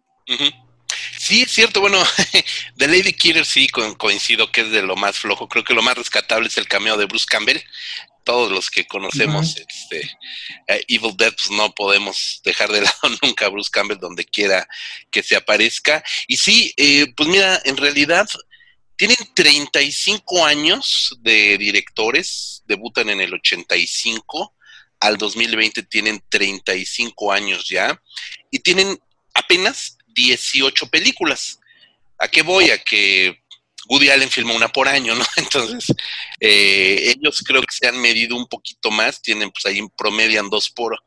[1.17, 1.81] Sí, es cierto.
[1.81, 1.97] Bueno,
[2.75, 5.47] de Lady Killer sí coincido que es de lo más flojo.
[5.47, 7.59] Creo que lo más rescatable es el cameo de Bruce Campbell,
[8.23, 10.01] todos los que conocemos este,
[10.67, 14.67] eh, Evil Dead, pues no podemos dejar de lado nunca a Bruce Campbell donde quiera
[15.09, 16.03] que se aparezca.
[16.27, 18.27] Y sí, eh, pues mira, en realidad
[18.95, 24.53] tienen 35 años de directores, debutan en el 85,
[24.99, 27.99] al 2020 tienen 35 años ya,
[28.51, 28.99] y tienen
[29.33, 31.59] apenas 18 películas.
[32.19, 32.69] ¿A qué voy?
[32.69, 33.40] A que
[33.87, 35.25] Woody Allen filmó una por año, ¿no?
[35.35, 35.95] Entonces,
[36.39, 40.69] eh, ellos creo que se han medido un poquito más, tienen pues ahí promedian dos
[40.69, 40.97] por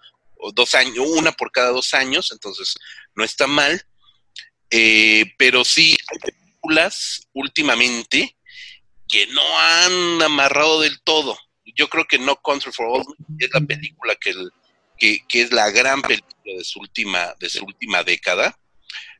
[0.53, 2.75] dos años, una por cada dos años, entonces
[3.15, 3.83] no está mal.
[4.71, 8.37] Eh, pero sí, hay películas últimamente
[9.09, 11.39] que no han amarrado del todo.
[11.77, 13.05] Yo creo que No Country for All
[13.39, 14.33] es la película que,
[15.29, 18.59] que, es la gran película de su última, de su última década,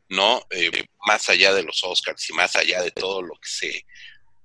[0.09, 0.45] ¿no?
[0.51, 0.71] Eh,
[1.07, 3.87] más allá de los Oscars y más allá de todo lo que se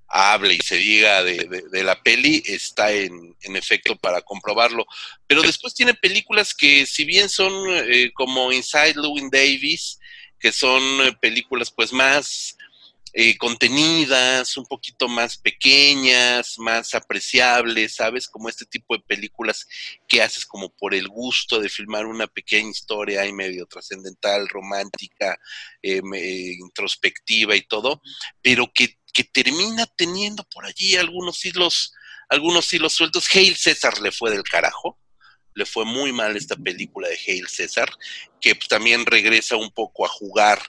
[0.09, 4.85] hable y se diga de, la peli, está en, en, efecto para comprobarlo.
[5.27, 9.99] Pero después tiene películas que, si bien son eh, como Inside Llewyn Davis,
[10.39, 12.57] que son eh, películas pues más
[13.13, 18.27] eh, contenidas, un poquito más pequeñas, más apreciables, ¿sabes?
[18.27, 19.67] Como este tipo de películas
[20.07, 25.39] que haces como por el gusto de filmar una pequeña historia ahí medio trascendental, romántica,
[25.81, 26.01] eh,
[26.59, 28.01] introspectiva y todo,
[28.41, 31.93] pero que, que, termina teniendo por allí algunos hilos,
[32.29, 33.27] algunos hilos sueltos.
[33.33, 34.99] Hail César le fue del carajo.
[35.55, 37.89] Le fue muy mal esta película de Hail César,
[38.39, 40.61] que también regresa un poco a jugar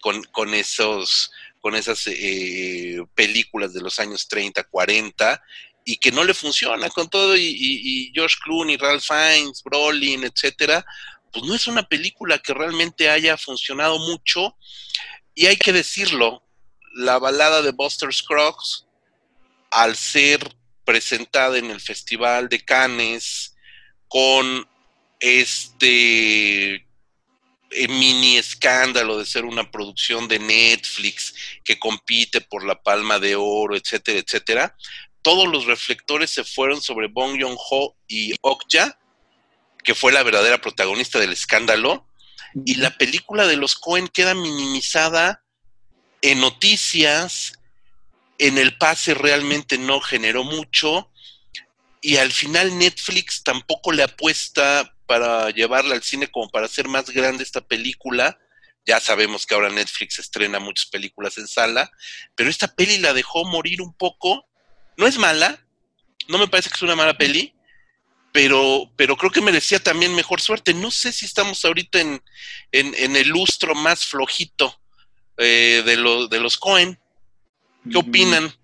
[0.00, 5.42] con, con esos con esas eh, películas de los años 30, 40,
[5.84, 10.84] y que no le funciona con todo, y, y, George Clooney, Ralph Fiennes, Brolin, etcétera,
[11.32, 14.56] pues no es una película que realmente haya funcionado mucho,
[15.34, 16.42] y hay que decirlo,
[16.94, 18.86] la balada de Buster Scruggs,
[19.70, 23.54] al ser presentada en el Festival de Cannes
[24.08, 24.68] con
[25.20, 26.86] este
[27.88, 33.76] mini escándalo de ser una producción de Netflix que compite por la palma de oro,
[33.76, 34.76] etcétera, etcétera,
[35.22, 38.98] todos los reflectores se fueron sobre Bong Joon-ho y Okja,
[39.84, 42.06] que fue la verdadera protagonista del escándalo,
[42.66, 45.42] y la película de los Cohen queda minimizada
[46.22, 47.52] en noticias,
[48.38, 51.10] en el pase realmente no generó mucho,
[52.00, 57.10] y al final Netflix tampoco le apuesta para llevarla al cine como para hacer más
[57.10, 58.38] grande esta película.
[58.86, 61.90] Ya sabemos que ahora Netflix estrena muchas películas en sala,
[62.36, 64.46] pero esta peli la dejó morir un poco.
[64.96, 65.66] No es mala,
[66.28, 67.52] no me parece que es una mala peli,
[68.30, 70.74] pero, pero creo que merecía también mejor suerte.
[70.74, 72.22] No sé si estamos ahorita en,
[72.70, 74.80] en, el lustro más flojito
[75.38, 75.96] eh, de,
[76.30, 77.00] de los Cohen.
[77.90, 78.54] ¿Qué opinan?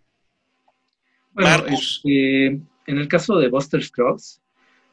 [1.32, 2.02] Marcus.
[2.04, 2.46] Este,
[2.86, 4.40] en el caso de Buster Scruggs,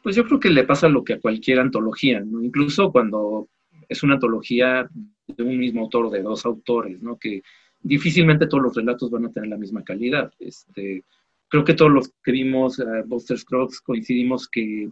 [0.03, 2.43] pues yo creo que le pasa lo que a cualquier antología, ¿no?
[2.43, 3.47] Incluso cuando
[3.87, 4.87] es una antología
[5.27, 7.17] de un mismo autor de dos autores, ¿no?
[7.17, 7.41] Que
[7.81, 10.31] difícilmente todos los relatos van a tener la misma calidad.
[10.39, 11.03] Este,
[11.47, 14.89] creo que todos los que vimos uh, Buster Scruggs coincidimos que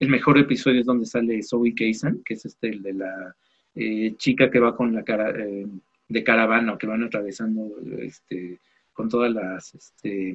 [0.00, 3.36] el mejor episodio es donde sale Zoe Kaysen, que es este, el de la
[3.74, 5.66] eh, chica que va con la cara eh,
[6.08, 8.58] de caravana, que van atravesando este,
[8.92, 10.34] con todas las este,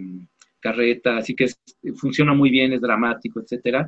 [0.59, 1.47] carretas, y que
[1.95, 3.87] funciona muy bien, es dramático, etcétera.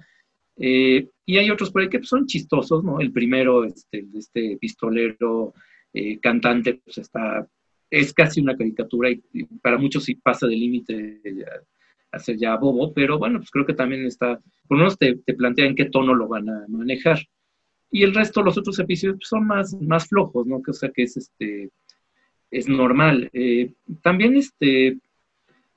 [0.58, 3.00] Eh, y hay otros por ahí que son chistosos, ¿no?
[3.00, 5.54] El primero, este, este pistolero
[5.94, 7.48] eh, cantante, pues está,
[7.90, 9.22] es casi una caricatura y,
[9.62, 11.22] para muchos sí pasa del límite
[12.12, 15.16] a ser ya bobo, pero bueno, pues creo que también está, por lo menos te,
[15.16, 17.20] te plantean qué tono lo van a manejar.
[17.90, 20.62] Y el resto, los otros episodios pues, son más, más flojos, ¿no?
[20.62, 21.70] Que, o sea, que es, este,
[22.52, 23.30] es normal.
[23.34, 25.00] Eh, también, este,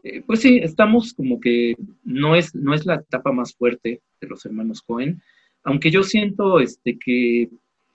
[0.02, 4.28] eh, pues sí, estamos como que no es, no es la etapa más fuerte de
[4.28, 5.20] los hermanos Cohen,
[5.64, 7.48] aunque yo siento este, que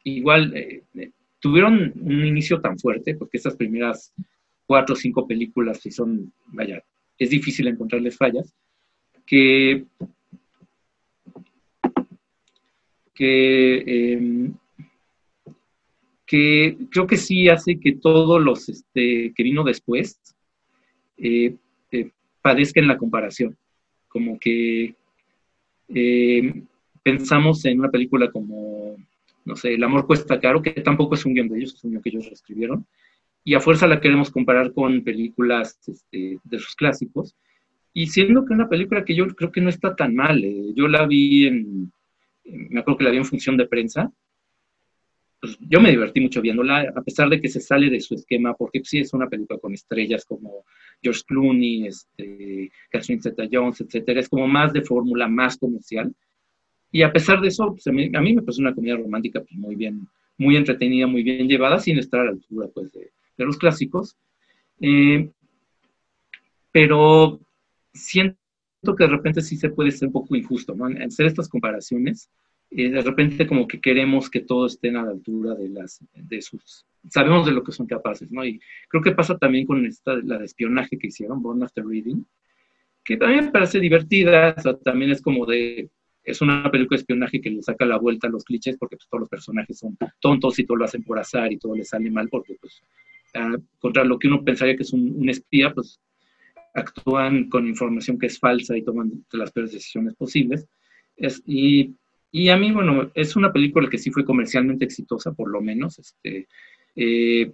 [0.03, 4.13] igual eh, eh, tuvieron un inicio tan fuerte, porque esas primeras
[4.65, 6.83] cuatro o cinco películas sí son, vaya,
[7.17, 8.53] es difícil encontrarles fallas,
[9.25, 9.85] que,
[13.13, 14.53] que, em,
[16.25, 20.19] que creo que sí hace que todos los este, que vino después
[22.41, 23.57] padezca la comparación.
[24.07, 24.95] Como que
[25.93, 26.63] eh,
[27.03, 28.95] pensamos en una película como,
[29.45, 31.91] no sé, El amor cuesta caro, que tampoco es un guion de ellos, es un
[31.91, 32.85] guion que ellos escribieron,
[33.43, 37.35] y a fuerza la queremos comparar con películas este, de sus clásicos,
[37.93, 40.87] y siendo que una película que yo creo que no está tan mal, eh, yo
[40.87, 41.91] la vi en,
[42.45, 44.11] me acuerdo que la vi en función de prensa,
[45.41, 48.53] pues, yo me divertí mucho viéndola, a pesar de que se sale de su esquema,
[48.53, 50.65] porque sí es una película con estrellas como
[51.01, 56.13] George Clooney, este, Catherine Zeta-Jones, etcétera, es como más de fórmula, más comercial.
[56.91, 59.75] Y a pesar de eso, pues, a, mí, me parece una comedia romántica pues, muy
[59.75, 64.15] bien, muy entretenida, muy bien llevada, sin estar a la altura pues, de, los clásicos.
[64.79, 65.27] Eh,
[66.71, 67.39] pero
[67.93, 68.37] siento
[68.95, 70.85] que de repente sí se puede ser un poco injusto, ¿no?
[71.03, 72.29] Hacer estas comparaciones,
[72.71, 76.41] eh, de repente como que queremos que todos estén a la altura de, las, de
[76.41, 76.85] sus...
[77.09, 78.45] Sabemos de lo que son capaces, ¿no?
[78.45, 82.23] Y creo que pasa también con esta, la de espionaje que hicieron, Born After Reading,
[83.03, 85.89] que también me parece divertida, o sea, también es como de...
[86.23, 89.09] Es una película de espionaje que le saca la vuelta a los clichés porque pues,
[89.09, 92.11] todos los personajes son tontos y todo lo hacen por azar y todo les sale
[92.11, 92.79] mal porque pues
[93.33, 95.99] ah, contra lo que uno pensaría que es un, un espía, pues
[96.75, 100.67] actúan con información que es falsa y toman las peores decisiones posibles.
[101.17, 101.95] Es, y,
[102.31, 105.99] y, a mí, bueno, es una película que sí fue comercialmente exitosa, por lo menos.
[105.99, 106.47] Este,
[106.95, 107.51] eh,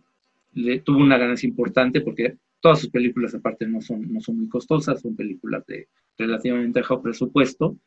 [0.54, 4.50] le, tuvo una ganancia importante porque todas sus películas aparte no son, no son muy
[4.50, 5.88] costosas, son películas de
[6.18, 7.78] relativamente bajo presupuesto.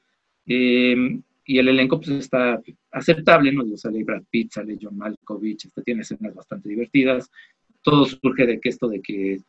[0.47, 2.61] Eh, y el elenco pues está
[2.93, 3.65] aceptable, ¿no?
[3.77, 7.31] Sale Brad Pitt, sale John Malkovich, este, tiene escenas bastante divertidas.
[7.83, 9.41] Todo surge de que esto de que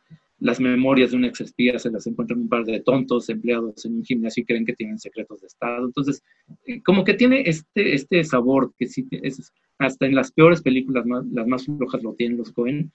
[0.42, 3.94] las memorias de un ex espía se las encuentran un par de tontos empleados en
[3.94, 5.86] un gimnasio y creen que tienen secretos de Estado.
[5.86, 6.24] Entonces,
[6.66, 11.06] eh, como que tiene este, este sabor que sí, es, hasta en las peores películas,
[11.32, 12.92] las más flojas lo tienen los Cohen.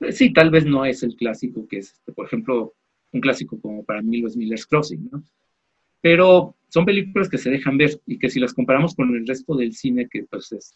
[0.00, 2.72] Eh, sí, tal vez no es el clásico que es, este, por ejemplo,
[3.12, 5.22] un clásico como para mí lo es Miller's Crossing, ¿no?
[6.00, 9.54] Pero son películas que se dejan ver y que si las comparamos con el resto
[9.56, 10.74] del cine, que pues es,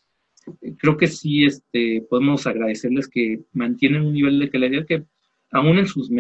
[0.77, 5.05] creo que sí este, podemos agradecerles que mantienen un nivel de calidad que
[5.51, 6.11] aún en sus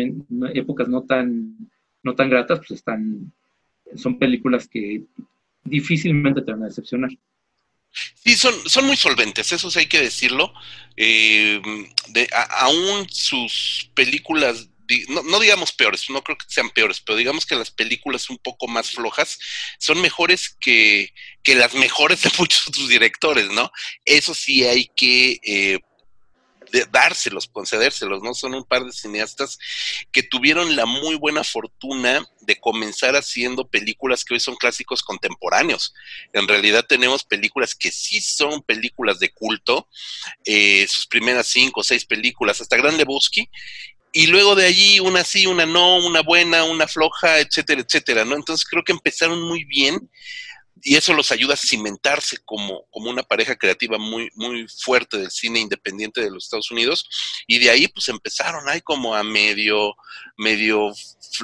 [0.55, 1.57] épocas no tan,
[2.03, 3.33] no tan gratas, pues están,
[3.97, 5.03] son películas que
[5.65, 7.11] difícilmente te van a decepcionar.
[8.15, 10.53] Sí, son, son muy solventes, eso sí hay que decirlo.
[10.97, 11.61] Eh,
[12.09, 14.69] de, aún sus películas,
[15.09, 18.39] no, no, digamos peores, no creo que sean peores, pero digamos que las películas un
[18.39, 19.39] poco más flojas
[19.79, 21.12] son mejores que,
[21.43, 23.71] que las mejores de muchos otros directores, ¿no?
[24.05, 25.81] Eso sí hay que eh,
[26.85, 28.35] dárselos, concedérselos, ¿no?
[28.35, 29.59] Son un par de cineastas
[30.12, 35.95] que tuvieron la muy buena fortuna de comenzar haciendo películas que hoy son clásicos contemporáneos.
[36.33, 39.89] En realidad tenemos películas que sí son películas de culto,
[40.45, 43.49] eh, sus primeras cinco o seis películas, hasta Gran Lebowski,
[44.12, 48.35] y luego de allí una sí, una no, una buena, una floja, etcétera, etcétera, ¿no?
[48.35, 50.11] Entonces creo que empezaron muy bien
[50.83, 55.31] y eso los ayuda a cimentarse como, como una pareja creativa muy, muy fuerte del
[55.31, 57.09] cine independiente de los Estados Unidos.
[57.47, 59.95] Y de ahí pues empezaron ahí como a medio,
[60.37, 60.93] medio,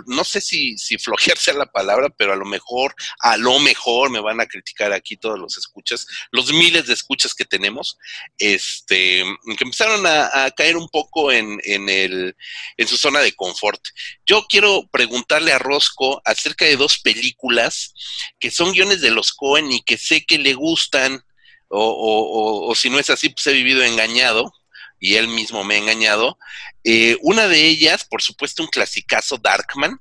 [0.07, 4.21] no sé si, si flojearse la palabra, pero a lo mejor, a lo mejor me
[4.21, 7.99] van a criticar aquí todos los escuchas, los miles de escuchas que tenemos,
[8.39, 9.25] este,
[9.57, 12.37] que empezaron a, a caer un poco en, en, el,
[12.77, 13.81] en su zona de confort.
[14.27, 17.95] Yo quiero preguntarle a Rosco acerca de dos películas
[18.39, 21.23] que son guiones de los Cohen y que sé que le gustan,
[21.69, 24.53] o, si no es así, pues he vivido engañado,
[24.99, 26.39] y él mismo me ha engañado.
[26.83, 30.01] Eh, una de ellas, por supuesto, un clasicazo Darkman,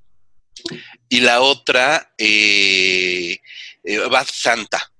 [1.09, 3.39] y la otra, eh,
[3.83, 4.91] eh, Bad Santa,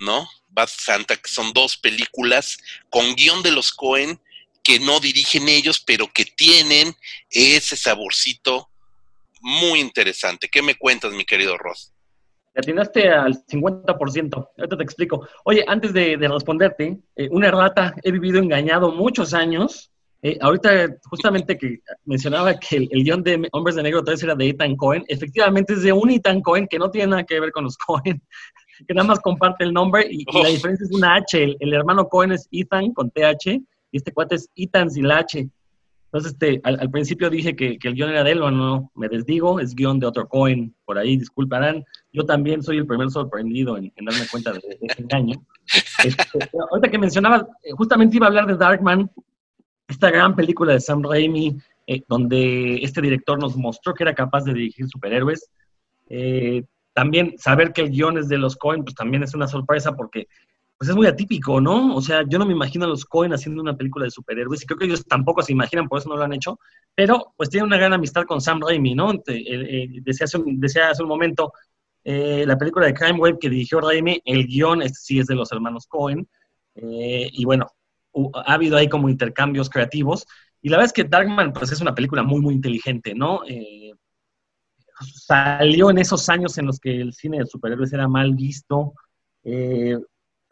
[0.00, 0.28] ¿no?
[0.48, 2.58] Bad Santa, que son dos películas
[2.90, 4.20] con guion de los Cohen
[4.62, 6.96] que no dirigen ellos, pero que tienen
[7.30, 8.70] ese saborcito
[9.40, 10.48] muy interesante.
[10.48, 11.92] ¿Qué me cuentas, mi querido Ross?
[12.52, 14.48] Te atinaste al 50%.
[14.58, 15.26] Ahorita te explico.
[15.44, 19.90] Oye, antes de, responderte, eh, una errata, he vivido engañado muchos años.
[20.20, 24.50] Eh, ahorita, justamente que mencionaba que el, guion de Hombres de Negro 3 era de
[24.50, 27.64] Ethan Cohen, efectivamente es de un Ethan Cohen que no tiene nada que ver con
[27.64, 28.22] los Cohen,
[28.86, 31.42] que nada más comparte el nombre y, la diferencia es una H.
[31.42, 33.46] El, el, hermano Cohen es Ethan con TH
[33.90, 35.48] y este cuate es Ethan sin la H.
[36.12, 39.74] Entonces, este, al, principio dije que, el guion era de él, no, me desdigo, es
[39.74, 41.84] guion de otro Cohen, por ahí disculparán.
[42.12, 45.42] Yo también soy el primer sorprendido en, darme cuenta de, ese engaño.
[46.04, 49.10] Este, ahorita que mencionaba, eh, justamente iba a hablar de Darkman,
[49.88, 54.44] esta gran película de Sam Raimi, eh, donde este director nos mostró que era capaz
[54.44, 55.48] de dirigir superhéroes.
[56.10, 59.96] Eh, también saber que el guion es de los Cohen, pues también es una sorpresa
[59.96, 60.28] porque
[60.82, 61.94] pues es muy atípico, ¿no?
[61.94, 64.66] O sea, yo no me imagino a los Cohen haciendo una película de superhéroes y
[64.66, 66.58] creo que ellos tampoco se imaginan, por eso no lo han hecho,
[66.92, 69.12] pero pues tiene una gran amistad con Sam Raimi, ¿no?
[69.12, 71.52] Eh, eh, decía, hace un, momento
[72.02, 75.52] eh, la película de Crime Wave que dirigió Raimi, el guion sí es de los
[75.52, 76.28] hermanos Cohen,
[76.74, 77.68] y bueno,
[78.44, 80.26] ha habido ahí como intercambios creativos,
[80.60, 83.42] y la verdad es que Darkman pues es una película muy, muy inteligente, ¿no?
[84.98, 88.94] salió en esos años en los que el cine de superhéroes era mal visto,
[89.44, 89.96] eh,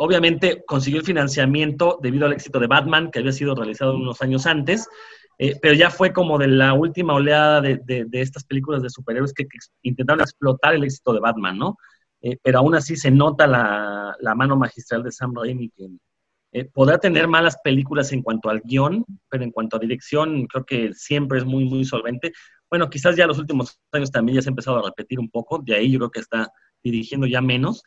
[0.03, 4.46] Obviamente consiguió el financiamiento debido al éxito de Batman, que había sido realizado unos años
[4.46, 4.88] antes,
[5.36, 9.46] eh, pero ya fue como de la última oleada de, estas películas de superhéroes que,
[9.82, 11.76] intentaron explotar el éxito de Batman, ¿no?
[12.22, 15.88] Eh, pero aún así se nota la, mano magistral de Sam Raimi, que
[16.53, 20.64] eh, podrá tener malas películas en cuanto al guion, pero en cuanto a dirección creo
[20.64, 22.32] que siempre es muy, muy solvente.
[22.70, 25.59] Bueno, quizás ya los últimos años también ya se ha empezado a repetir un poco,
[25.59, 26.51] de ahí yo creo que está
[26.82, 27.82] dirigiendo ya menos,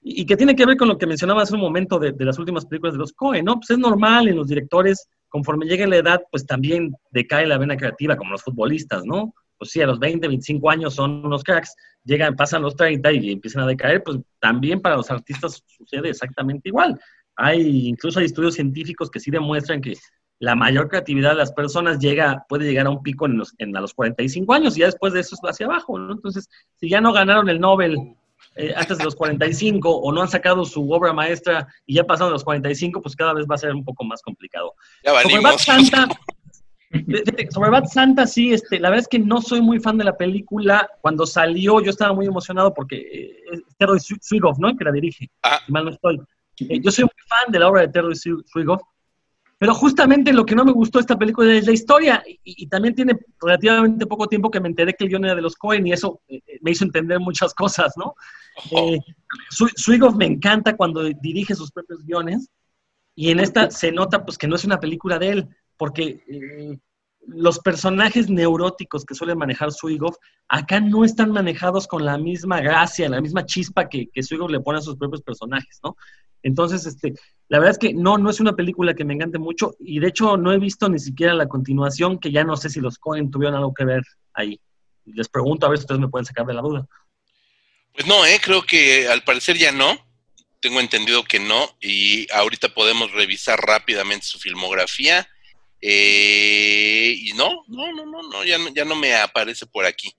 [0.00, 2.66] Y, que tiene que ver con lo que mencionaba hace un momento de, las últimas
[2.66, 3.56] películas de los Cohen, ¿no?
[3.56, 7.76] Pues es normal en los directores, conforme llegue la edad, pues también decae la vena
[7.76, 9.34] creativa, como los futbolistas, ¿no?
[9.58, 11.74] Pues sí, a los 20, 25 años son unos cracks,
[12.04, 16.68] llegan, pasan los 30 y empiezan a decaer, pues también para los artistas sucede exactamente
[16.68, 16.98] igual.
[17.36, 19.94] Hay, incluso hay estudios científicos que sí demuestran que
[20.38, 23.76] la mayor creatividad de las personas llega, puede llegar a un pico en los, en,
[23.76, 26.12] a los 45 años y ya después de eso es hacia abajo, ¿no?
[26.12, 27.96] Entonces, si ya no ganaron el Nobel
[28.56, 32.32] eh, antes de los 45 o no han sacado su obra maestra y ya pasaron
[32.32, 34.74] los 45, pues cada vez va a ser un poco más complicado.
[35.22, 36.08] sobre Bad Santa,
[37.50, 40.16] sobre Bad Santa, sí, este, la verdad es que no soy muy fan de la
[40.16, 40.88] película.
[41.00, 44.74] Cuando salió yo estaba muy emocionado porque eh, es Terry Swigoff, ¿no?
[44.76, 45.60] Que la dirige, ah.
[45.68, 46.20] mal no estoy.
[46.60, 48.80] Eh, yo soy muy fan de la obra de Terry Swigoff
[49.58, 52.94] pero justamente lo que no me gustó de esta película es la historia, y, también
[52.94, 55.92] tiene relativamente poco tiempo que me enteré que el guion era de los Cohen, y
[55.92, 58.14] eso eh, eh, me hizo entender muchas cosas, ¿no?
[58.72, 58.98] Eh,
[60.16, 62.50] me encanta cuando dirige sus propios guiones,
[63.14, 66.78] y en esta se nota pues que no es una película de él, porque eh,
[67.26, 70.16] los personajes neuróticos que suele manejar Suigov,
[70.48, 74.60] acá no están manejados con la misma gracia, la misma chispa que, que Suigov le
[74.60, 75.96] pone a sus propios personajes, ¿no?
[76.42, 77.14] Entonces, este,
[77.48, 80.08] la verdad es que no, no es una película que me encante mucho y de
[80.08, 83.30] hecho no he visto ni siquiera la continuación, que ya no sé si los Cohen
[83.30, 84.02] tuvieron algo que ver
[84.32, 84.60] ahí.
[85.06, 86.86] Les pregunto a ver si ustedes me pueden sacar de la duda.
[87.92, 88.38] Pues no, ¿eh?
[88.42, 90.04] creo que al parecer ya no.
[90.60, 95.28] Tengo entendido que no y ahorita podemos revisar rápidamente su filmografía
[95.80, 100.10] eh, y no, no, no, no, no ya, no, ya no me aparece por aquí.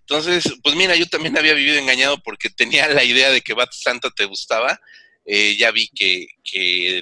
[0.00, 3.72] Entonces, pues mira, yo también había vivido engañado porque tenía la idea de que Bat
[3.72, 4.78] Santa te gustaba.
[5.24, 6.28] Eh, ya vi que,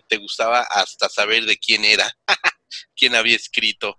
[0.09, 2.11] te gustaba hasta saber de quién era,
[2.97, 3.99] quién había escrito.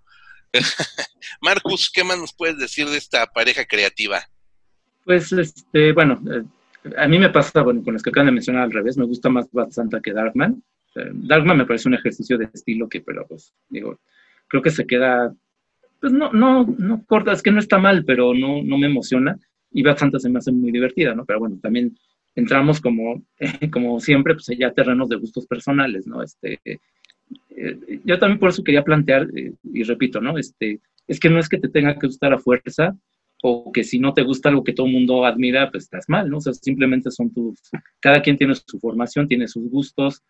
[1.40, 4.28] Marcus, ¿qué más nos puedes decir de esta pareja creativa?
[5.04, 6.42] Pues, este, bueno, eh,
[6.96, 9.28] a mí me pasa, bueno, con los que acaban de mencionar al revés, me gusta
[9.28, 10.64] más Bat Santa que Darkman.
[11.12, 13.98] Darkman me parece un ejercicio de estilo que, pero pues, digo,
[14.48, 15.34] creo que se queda,
[16.00, 19.38] pues no, no, no corta, es que no está mal, pero no, no me emociona.
[19.72, 21.24] Y bastante se me hace muy divertida, ¿no?
[21.24, 21.96] Pero bueno, también
[22.34, 23.22] entramos como,
[23.72, 26.22] como siempre, pues ya terrenos de gustos personales, ¿no?
[26.22, 30.38] Este, eh, yo también por eso quería plantear, eh, y repito, ¿no?
[30.38, 32.96] Este, es que no es que te tenga que gustar a fuerza,
[33.42, 36.28] o que si no te gusta algo que todo el mundo admira, pues estás mal,
[36.28, 36.38] ¿no?
[36.38, 37.60] O sea, simplemente son tus,
[38.00, 40.22] cada quien tiene su formación, tiene sus gustos,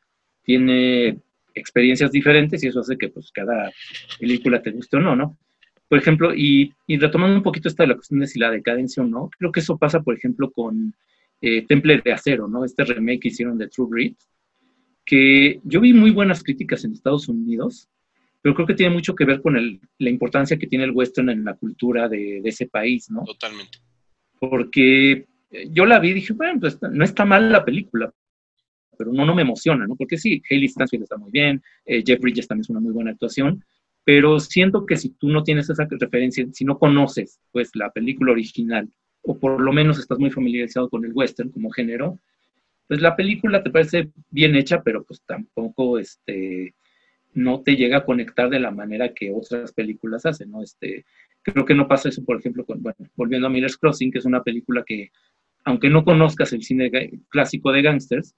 [0.46, 1.18] tiene
[1.54, 3.70] experiencias diferentes y eso hace que pues cada
[4.18, 5.36] película te guste o no, ¿no?
[5.88, 9.06] Por ejemplo, y, retomando un poquito esta de la cuestión de si la decadencia o
[9.06, 10.94] no, creo que eso pasa, por ejemplo, con
[11.40, 12.64] eh, Temple de Acero, ¿no?
[12.64, 14.18] Este remake que hicieron de True Grit,
[15.04, 17.88] que yo vi muy buenas críticas en Estados Unidos,
[18.42, 21.30] pero creo que tiene mucho que ver con el, la importancia que tiene el western
[21.30, 23.24] en la cultura de, de ese país, ¿no?
[23.24, 23.78] Totalmente.
[24.38, 25.26] Porque
[25.70, 28.12] yo la vi y dije, bueno, pues no está mal la película,
[28.96, 29.96] pero no, no me emociona, ¿no?
[29.96, 33.10] Porque sí, Hayley Stansfield está muy bien, eh, Jeff Bridges también es una muy buena
[33.12, 33.64] actuación,
[34.04, 38.32] pero siento que si tú no tienes esa referencia, si no conoces, pues, la película
[38.32, 38.88] original,
[39.22, 42.18] o por lo menos estás muy familiarizado con el western como género,
[42.86, 46.74] pues la película te parece bien hecha, pero pues tampoco, este,
[47.34, 50.62] no te llega a conectar de la manera que otras películas hacen, ¿no?
[50.62, 51.04] Este,
[51.42, 54.24] creo que no pasa eso, por ejemplo, con, bueno, volviendo a Miller's Crossing, que es
[54.24, 55.10] una película que,
[55.64, 56.90] aunque no conozcas el cine
[57.28, 58.34] clásico de gangsters,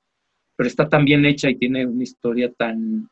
[0.59, 3.09] pero está tan bien hecha y tiene una historia tan,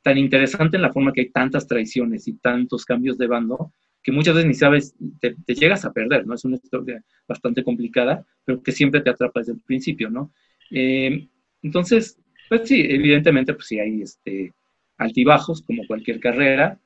[0.00, 4.12] tan interesante en la forma que hay tantas traiciones y tantos cambios de bando, que
[4.12, 6.34] muchas veces ni sabes, te, llegas a perder, ¿no?
[6.34, 10.30] Es una historia bastante complicada, pero que siempre te atrapa desde el principio, ¿no?
[10.70, 11.26] Eh,
[11.62, 12.16] entonces,
[12.48, 14.52] pues sí, evidentemente, pues sí hay este,
[14.96, 16.78] altibajos, como cualquier carrera.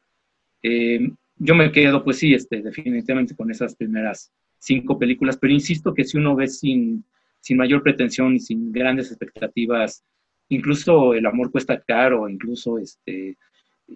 [0.63, 5.93] Eh, yo me quedo, pues sí, este, definitivamente con esas primeras cinco películas, pero insisto
[5.93, 7.05] que si uno ve sin
[7.41, 10.05] sin mayor pretensión y sin grandes expectativas.
[10.49, 13.37] Incluso El amor cuesta caro, incluso este...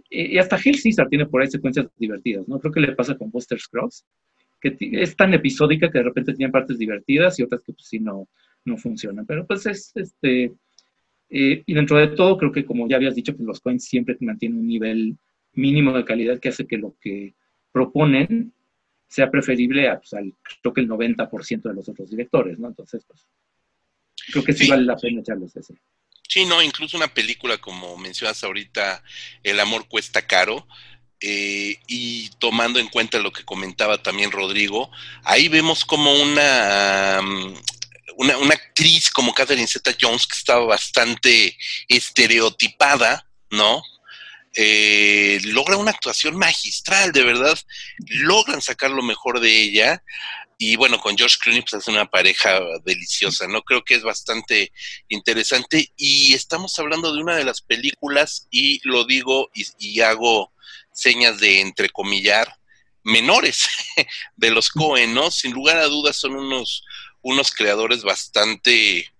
[0.08, 2.58] Y hasta Hill Caesar tiene por ahí secuencias divertidas, ¿no?
[2.58, 4.06] Creo que le pasa con Buster's Cross,
[4.58, 8.00] que es tan episódica que de repente tiene partes divertidas y otras que pues sí
[8.00, 8.26] no,
[8.64, 9.26] no funcionan.
[9.26, 10.52] Pero pues es, este...
[11.34, 14.16] Eh, y dentro de todo, creo que como ya habías dicho, pues los coins siempre
[14.20, 15.16] mantienen un nivel
[15.54, 17.34] mínimo de calidad que hace que lo que
[17.72, 18.52] proponen
[19.12, 20.32] sea preferible a, pues, al,
[20.62, 22.68] creo que el 90% de los otros directores, ¿no?
[22.68, 23.26] Entonces, pues,
[24.32, 25.74] creo que sí, vale la pena echarles ese.
[26.26, 29.04] Sí, no, incluso una película como mencionas ahorita,
[29.42, 30.66] El amor cuesta caro,
[31.20, 34.90] eh, y tomando en cuenta lo que comentaba también Rodrigo,
[35.24, 37.54] ahí vemos como una, mm,
[38.16, 43.82] una, una actriz como Catherine Zeta Jones que estaba bastante estereotipada, ¿no?
[44.54, 47.58] Eh, logra una actuación magistral, de verdad,
[48.06, 50.02] logran sacar lo mejor de ella
[50.64, 53.62] y bueno, con George Clooney pues es una pareja deliciosa, ¿no?
[53.62, 54.72] Creo que es bastante
[55.08, 60.52] interesante y estamos hablando de una de las películas y lo digo y, hago
[60.92, 62.56] señas de entrecomillar
[63.02, 63.66] menores
[64.36, 65.32] de los Cohen, ¿no?
[65.32, 66.84] Sin lugar a dudas son unos,
[67.22, 69.12] unos creadores bastante,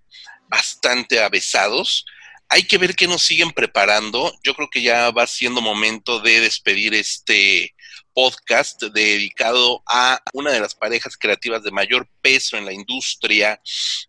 [0.47, 2.07] bastante avesados.
[2.55, 4.31] Hay que ver qué nos siguen preparando.
[4.45, 7.75] Yo creo que ya va siendo momento de despedir este
[8.13, 13.59] podcast dedicado a una de las parejas creativas de mayor peso en la industria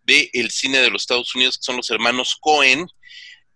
[0.02, 2.86] del cine de los Estados Unidos, que son los hermanos Cohen.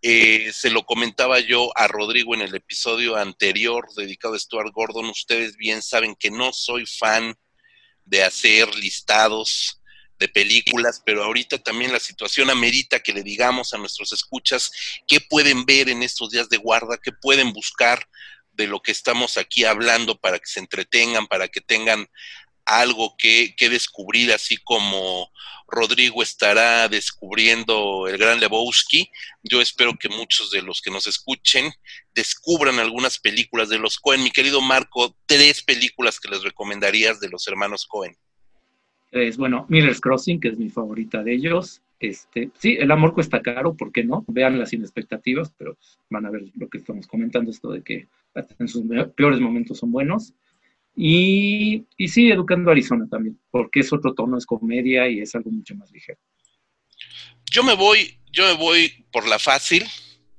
[0.00, 5.10] Eh, se lo comentaba yo a Rodrigo en el episodio anterior dedicado a Stuart Gordon.
[5.10, 7.36] Ustedes bien saben que no soy fan
[8.06, 9.82] de hacer listados
[10.18, 14.70] de películas, pero ahorita también la situación amerita que le digamos a nuestros escuchas
[15.06, 18.08] qué pueden ver en estos días de guarda, qué pueden buscar
[18.52, 22.08] de lo que estamos aquí hablando para que se entretengan, para que tengan
[22.68, 25.32] algo que, descubrir, así como
[25.66, 29.10] Rodrigo estará descubriendo el gran Lebowski.
[29.42, 31.72] Yo espero que muchos de los que nos escuchen
[32.14, 34.22] descubran algunas películas de los Cohen.
[34.22, 38.18] Mi querido Marco, tres películas que les recomendarías de los hermanos Cohen.
[39.10, 41.82] Es, bueno, Miller's Crossing, que es mi favorita de ellos.
[42.00, 44.24] Este, sí, el amor cuesta caro, ¿por qué no?
[44.28, 45.76] Veanla sin expectativas, pero
[46.10, 48.06] van a ver lo que estamos comentando, esto de que
[48.58, 48.84] en sus
[49.16, 50.34] peores momentos son buenos.
[50.94, 55.50] Y, y sí, Educando Arizona también, porque es otro tono, es comedia y es algo
[55.50, 56.18] mucho más ligero.
[57.50, 59.84] Yo me voy, yo me voy por la fácil,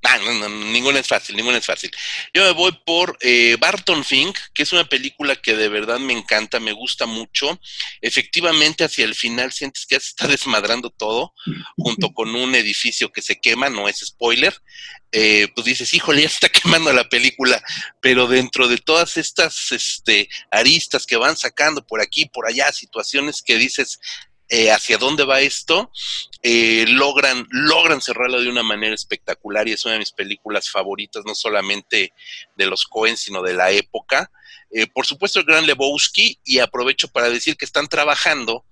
[0.04, 1.92] Ah, no, no, ninguna es fácil, ninguna es fácil.
[2.34, 6.14] Yo me voy por eh, Barton Fink, que es una película que de verdad me
[6.14, 7.60] encanta, me gusta mucho.
[8.02, 11.34] Efectivamente, hacia el final sientes que ya se está desmadrando todo,
[11.78, 14.62] junto con un edificio que se quema, no es spoiler.
[15.12, 17.62] Eh, pues dices, híjole, ya se está quemando la película,
[18.00, 23.42] pero dentro de todas estas este, aristas que van sacando por aquí, por allá, situaciones
[23.42, 24.00] que dices,
[24.52, 25.92] eh, hacia dónde va esto,
[26.42, 31.24] eh, logran, logran cerrarlo de una manera espectacular y es una de mis películas favoritas,
[31.24, 32.14] no solamente
[32.56, 34.32] de los Cohen, sino de la época.
[34.72, 38.66] Eh, por supuesto, el Gran Lebowski, y aprovecho para decir que están trabajando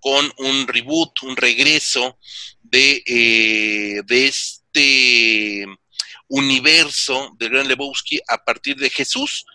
[0.00, 2.18] con un reboot, un regreso
[2.62, 5.66] de, de este
[6.28, 9.46] universo del Gran Lebowski a partir de Jesús,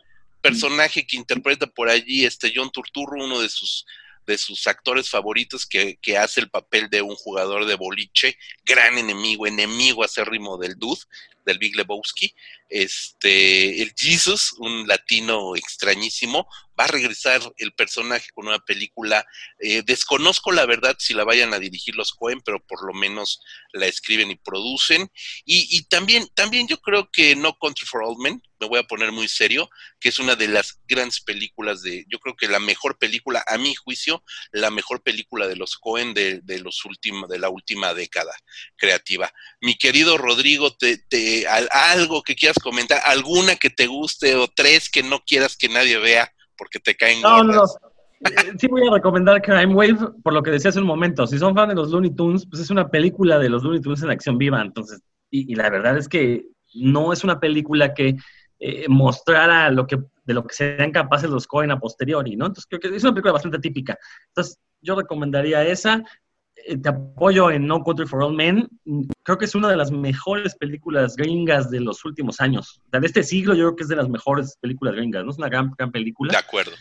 [0.42, 3.86] personaje que interpreta por allí este John Turturro, uno de sus
[4.28, 9.48] de sus actores favoritos que, hace el papel de un jugador de boliche, gran enemigo,
[9.48, 11.02] enemigo acérrimo del Dude,
[11.46, 12.36] del Big Lebowski.
[12.70, 16.46] Este, el Jesus, un latino extrañísimo,
[16.78, 19.26] va a regresar el personaje con una película.
[19.60, 23.42] Eh, desconozco la verdad si la vayan a dirigir los Cohen, pero por lo menos
[23.72, 25.10] la escriben y producen.
[25.46, 28.84] Y, y también, también yo creo que No Country for Old Men, me voy a
[28.84, 32.60] poner muy serio, que es una de las grandes películas de, yo creo que la
[32.60, 37.30] mejor película, a mi juicio, la mejor película de los Cohen de, de los últimos,
[37.30, 38.34] de la última década
[38.76, 39.32] creativa.
[39.62, 44.90] Mi querido Rodrigo, te, te, algo que quieras comentar, alguna que te guste o tres
[44.90, 47.64] que no quieras que nadie vea porque te caen no, No, no.
[48.22, 51.28] Eh, sí voy a recomendar Crime Wave por lo que decía hace un momento.
[51.28, 54.02] Si son fan de los Looney Tunes, pues es una película de los Looney Tunes
[54.02, 54.62] en acción viva.
[54.62, 58.16] Entonces, y, la verdad es que no es una película que
[58.60, 62.48] eh, mostrara lo que, de lo que serían capaces los Cohen a posteriori, ¿no?
[62.48, 63.98] Entonces creo que es una película bastante típica.
[64.30, 66.04] Entonces, yo recomendaría esa.
[66.56, 68.68] Eh, te apoyo en No Country for All Men.
[69.24, 72.82] Creo que es una de las mejores películas gringas de los últimos años.
[72.92, 75.32] De este siglo yo creo que es de las mejores películas gringas, ¿no?
[75.32, 76.32] Es una gran, gran película.
[76.32, 76.72] De acuerdo.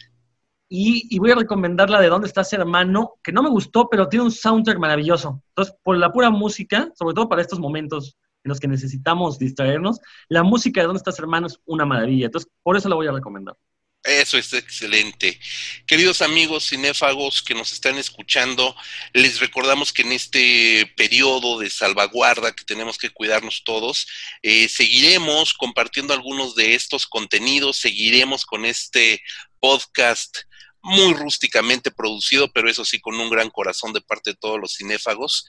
[0.68, 3.12] Y, y, voy a recomendar la de ¿Dónde estás, hermano?
[3.22, 5.40] Que no me gustó, pero tiene un soundtrack maravilloso.
[5.50, 8.16] Entonces, por la pura música, sobre todo para estos momentos
[8.46, 11.48] en los que necesitamos distraernos, la música de ¿Dónde estás, hermano?
[11.48, 12.26] es una maravilla.
[12.26, 13.56] Entonces, por eso la voy a recomendar.
[14.04, 15.40] Eso es excelente.
[15.84, 18.76] Queridos amigos cinéfagos que nos están escuchando,
[19.12, 24.06] les recordamos que en este periodo de salvaguarda que tenemos que cuidarnos todos,
[24.42, 29.22] eh, seguiremos compartiendo algunos de estos contenidos, seguiremos con este
[29.58, 30.38] podcast
[30.86, 34.76] muy rústicamente producido, pero eso sí, con un gran corazón de parte de todos los
[34.76, 35.48] cinéfagos.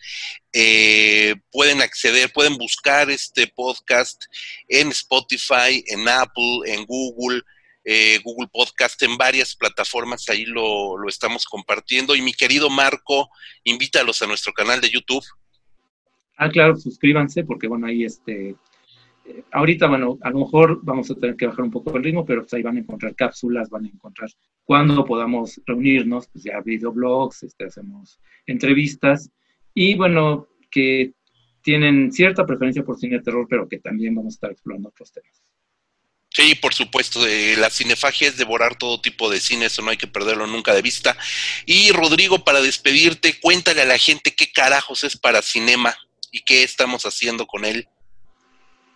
[0.51, 4.23] Eh, pueden acceder, pueden buscar este podcast
[4.67, 7.41] en Spotify, en Apple, en Google
[7.89, 12.17] eh, Google Podcast, en varias plataformas, ahí lo, lo, estamos compartiendo.
[12.17, 13.29] Y mi querido Marco,
[13.63, 15.23] invítalos a nuestro canal de YouTube.
[16.35, 18.55] Ah, claro, suscríbanse, porque bueno, ahí este,
[19.27, 22.25] eh, ahorita, bueno, a lo mejor vamos a tener que bajar un poco el ritmo,
[22.25, 24.29] pero pues ahí van a encontrar cápsulas, van a encontrar
[24.63, 29.29] cuando podamos reunirnos, pues ya videoblogs, este, hacemos entrevistas,
[29.73, 31.13] y bueno, que
[31.61, 35.11] tienen cierta preferencia por cine de terror, pero que también vamos a estar explorando otros
[35.11, 35.43] temas.
[36.29, 37.21] Sí, por supuesto,
[37.57, 40.81] la cinefagia es devorar todo tipo de cine, eso no hay que perderlo nunca de
[40.81, 41.17] vista.
[41.65, 45.95] Y Rodrigo, para despedirte, cuéntale a la gente qué carajos es para cinema
[46.31, 47.87] y qué estamos haciendo con él.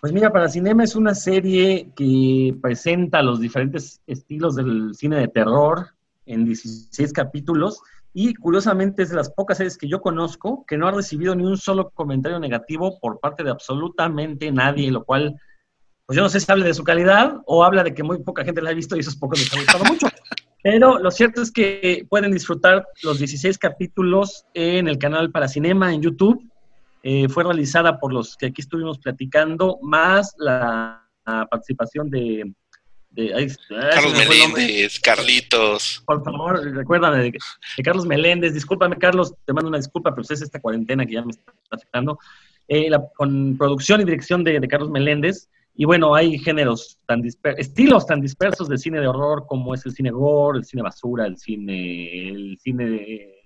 [0.02, 5.28] Pues mira, para Cinema es una serie que presenta los diferentes estilos del cine de
[5.28, 5.90] terror
[6.26, 10.88] en 16 capítulos y curiosamente es de las pocas series que yo conozco que no
[10.88, 15.40] ha recibido ni un solo comentario negativo por parte de absolutamente nadie, lo cual,
[16.08, 18.44] pues yo no sé si habla de su calidad o habla de que muy poca
[18.44, 20.08] gente la ha visto y eso es poco les ha gustado mucho.
[20.64, 25.94] Pero lo cierto es que pueden disfrutar los 16 capítulos en el canal para Cinema
[25.94, 26.51] en YouTube
[27.04, 32.54] eh, fue realizada por los que aquí estuvimos platicando, más la, participación de...
[33.14, 36.02] Carlos Meléndez, Carlitos.
[36.06, 37.38] Por favor, recuérdame de,
[37.84, 38.54] Carlos Meléndez.
[38.54, 42.18] Discúlpame, Carlos, te mando una disculpa, pero es esta cuarentena que ya me está afectando.
[42.68, 45.50] Eh, con producción y dirección de, Carlos Meléndez.
[45.76, 47.22] Y bueno, hay géneros tan
[47.58, 51.26] estilos tan dispersos de cine de horror como es el cine gore, el cine basura,
[51.26, 53.42] el cine, el cine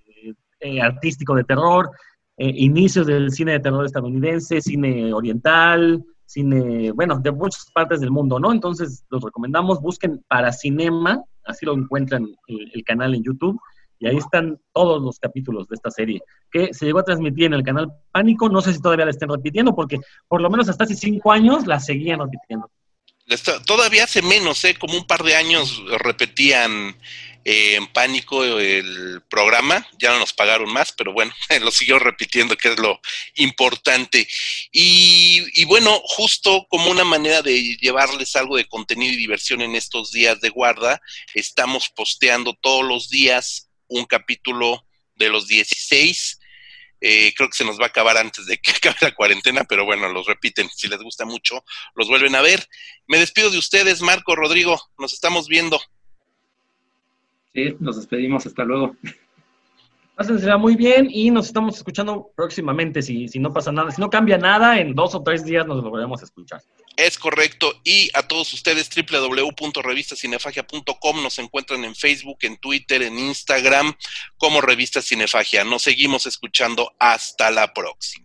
[0.60, 1.90] eh, artístico de terror,
[2.38, 8.12] eh, inicios del cine de terror estadounidense, cine oriental, cine, bueno, de muchas partes del
[8.12, 8.52] mundo, ¿no?
[8.52, 13.60] Entonces, los recomendamos, busquen para Cinema, así lo encuentran el, canal en YouTube,
[14.00, 16.22] y ahí están todos los capítulos de esta serie,
[16.52, 19.30] que se llegó a transmitir en el canal Pánico, no sé si todavía la estén
[19.30, 22.70] repitiendo, porque por lo menos hasta hace cinco años la seguían repitiendo.
[23.66, 24.76] Todavía hace menos, ¿eh?
[24.78, 26.96] como un par de años repetían
[27.48, 31.32] eh, en pánico el programa, ya no nos pagaron más, pero bueno,
[31.62, 33.00] lo siguió repitiendo, que es lo
[33.36, 34.28] importante.
[34.72, 40.12] Y, bueno, justo como una manera de llevarles algo de contenido y diversión en estos
[40.12, 41.00] días de guarda,
[41.36, 44.84] estamos posteando todos los días un capítulo
[45.14, 46.40] de los 16.
[47.00, 49.86] Eh, creo que se nos va a acabar antes de que acabe la cuarentena, pero
[49.86, 50.68] bueno, los repiten.
[50.76, 52.68] Si les gusta mucho, los vuelven a ver.
[53.06, 54.82] Me despido de ustedes, Marco, Rodrigo.
[54.98, 55.80] Nos estamos viendo.
[57.80, 58.96] Nos despedimos, hasta luego.
[60.16, 64.10] Pásensela muy bien y nos estamos escuchando próximamente, si, si no pasa nada, si no
[64.10, 66.62] cambia nada, en dos o tres días nos lo volvemos a escuchar.
[66.96, 67.74] Es correcto.
[67.84, 73.94] Y a todos ustedes, www.revistacinefagia.com, nos encuentran en Facebook, en Twitter, en Instagram,
[74.38, 75.66] como Revista Cinefagia.
[75.66, 76.94] Nos seguimos escuchando.
[76.98, 78.25] Hasta la próxima.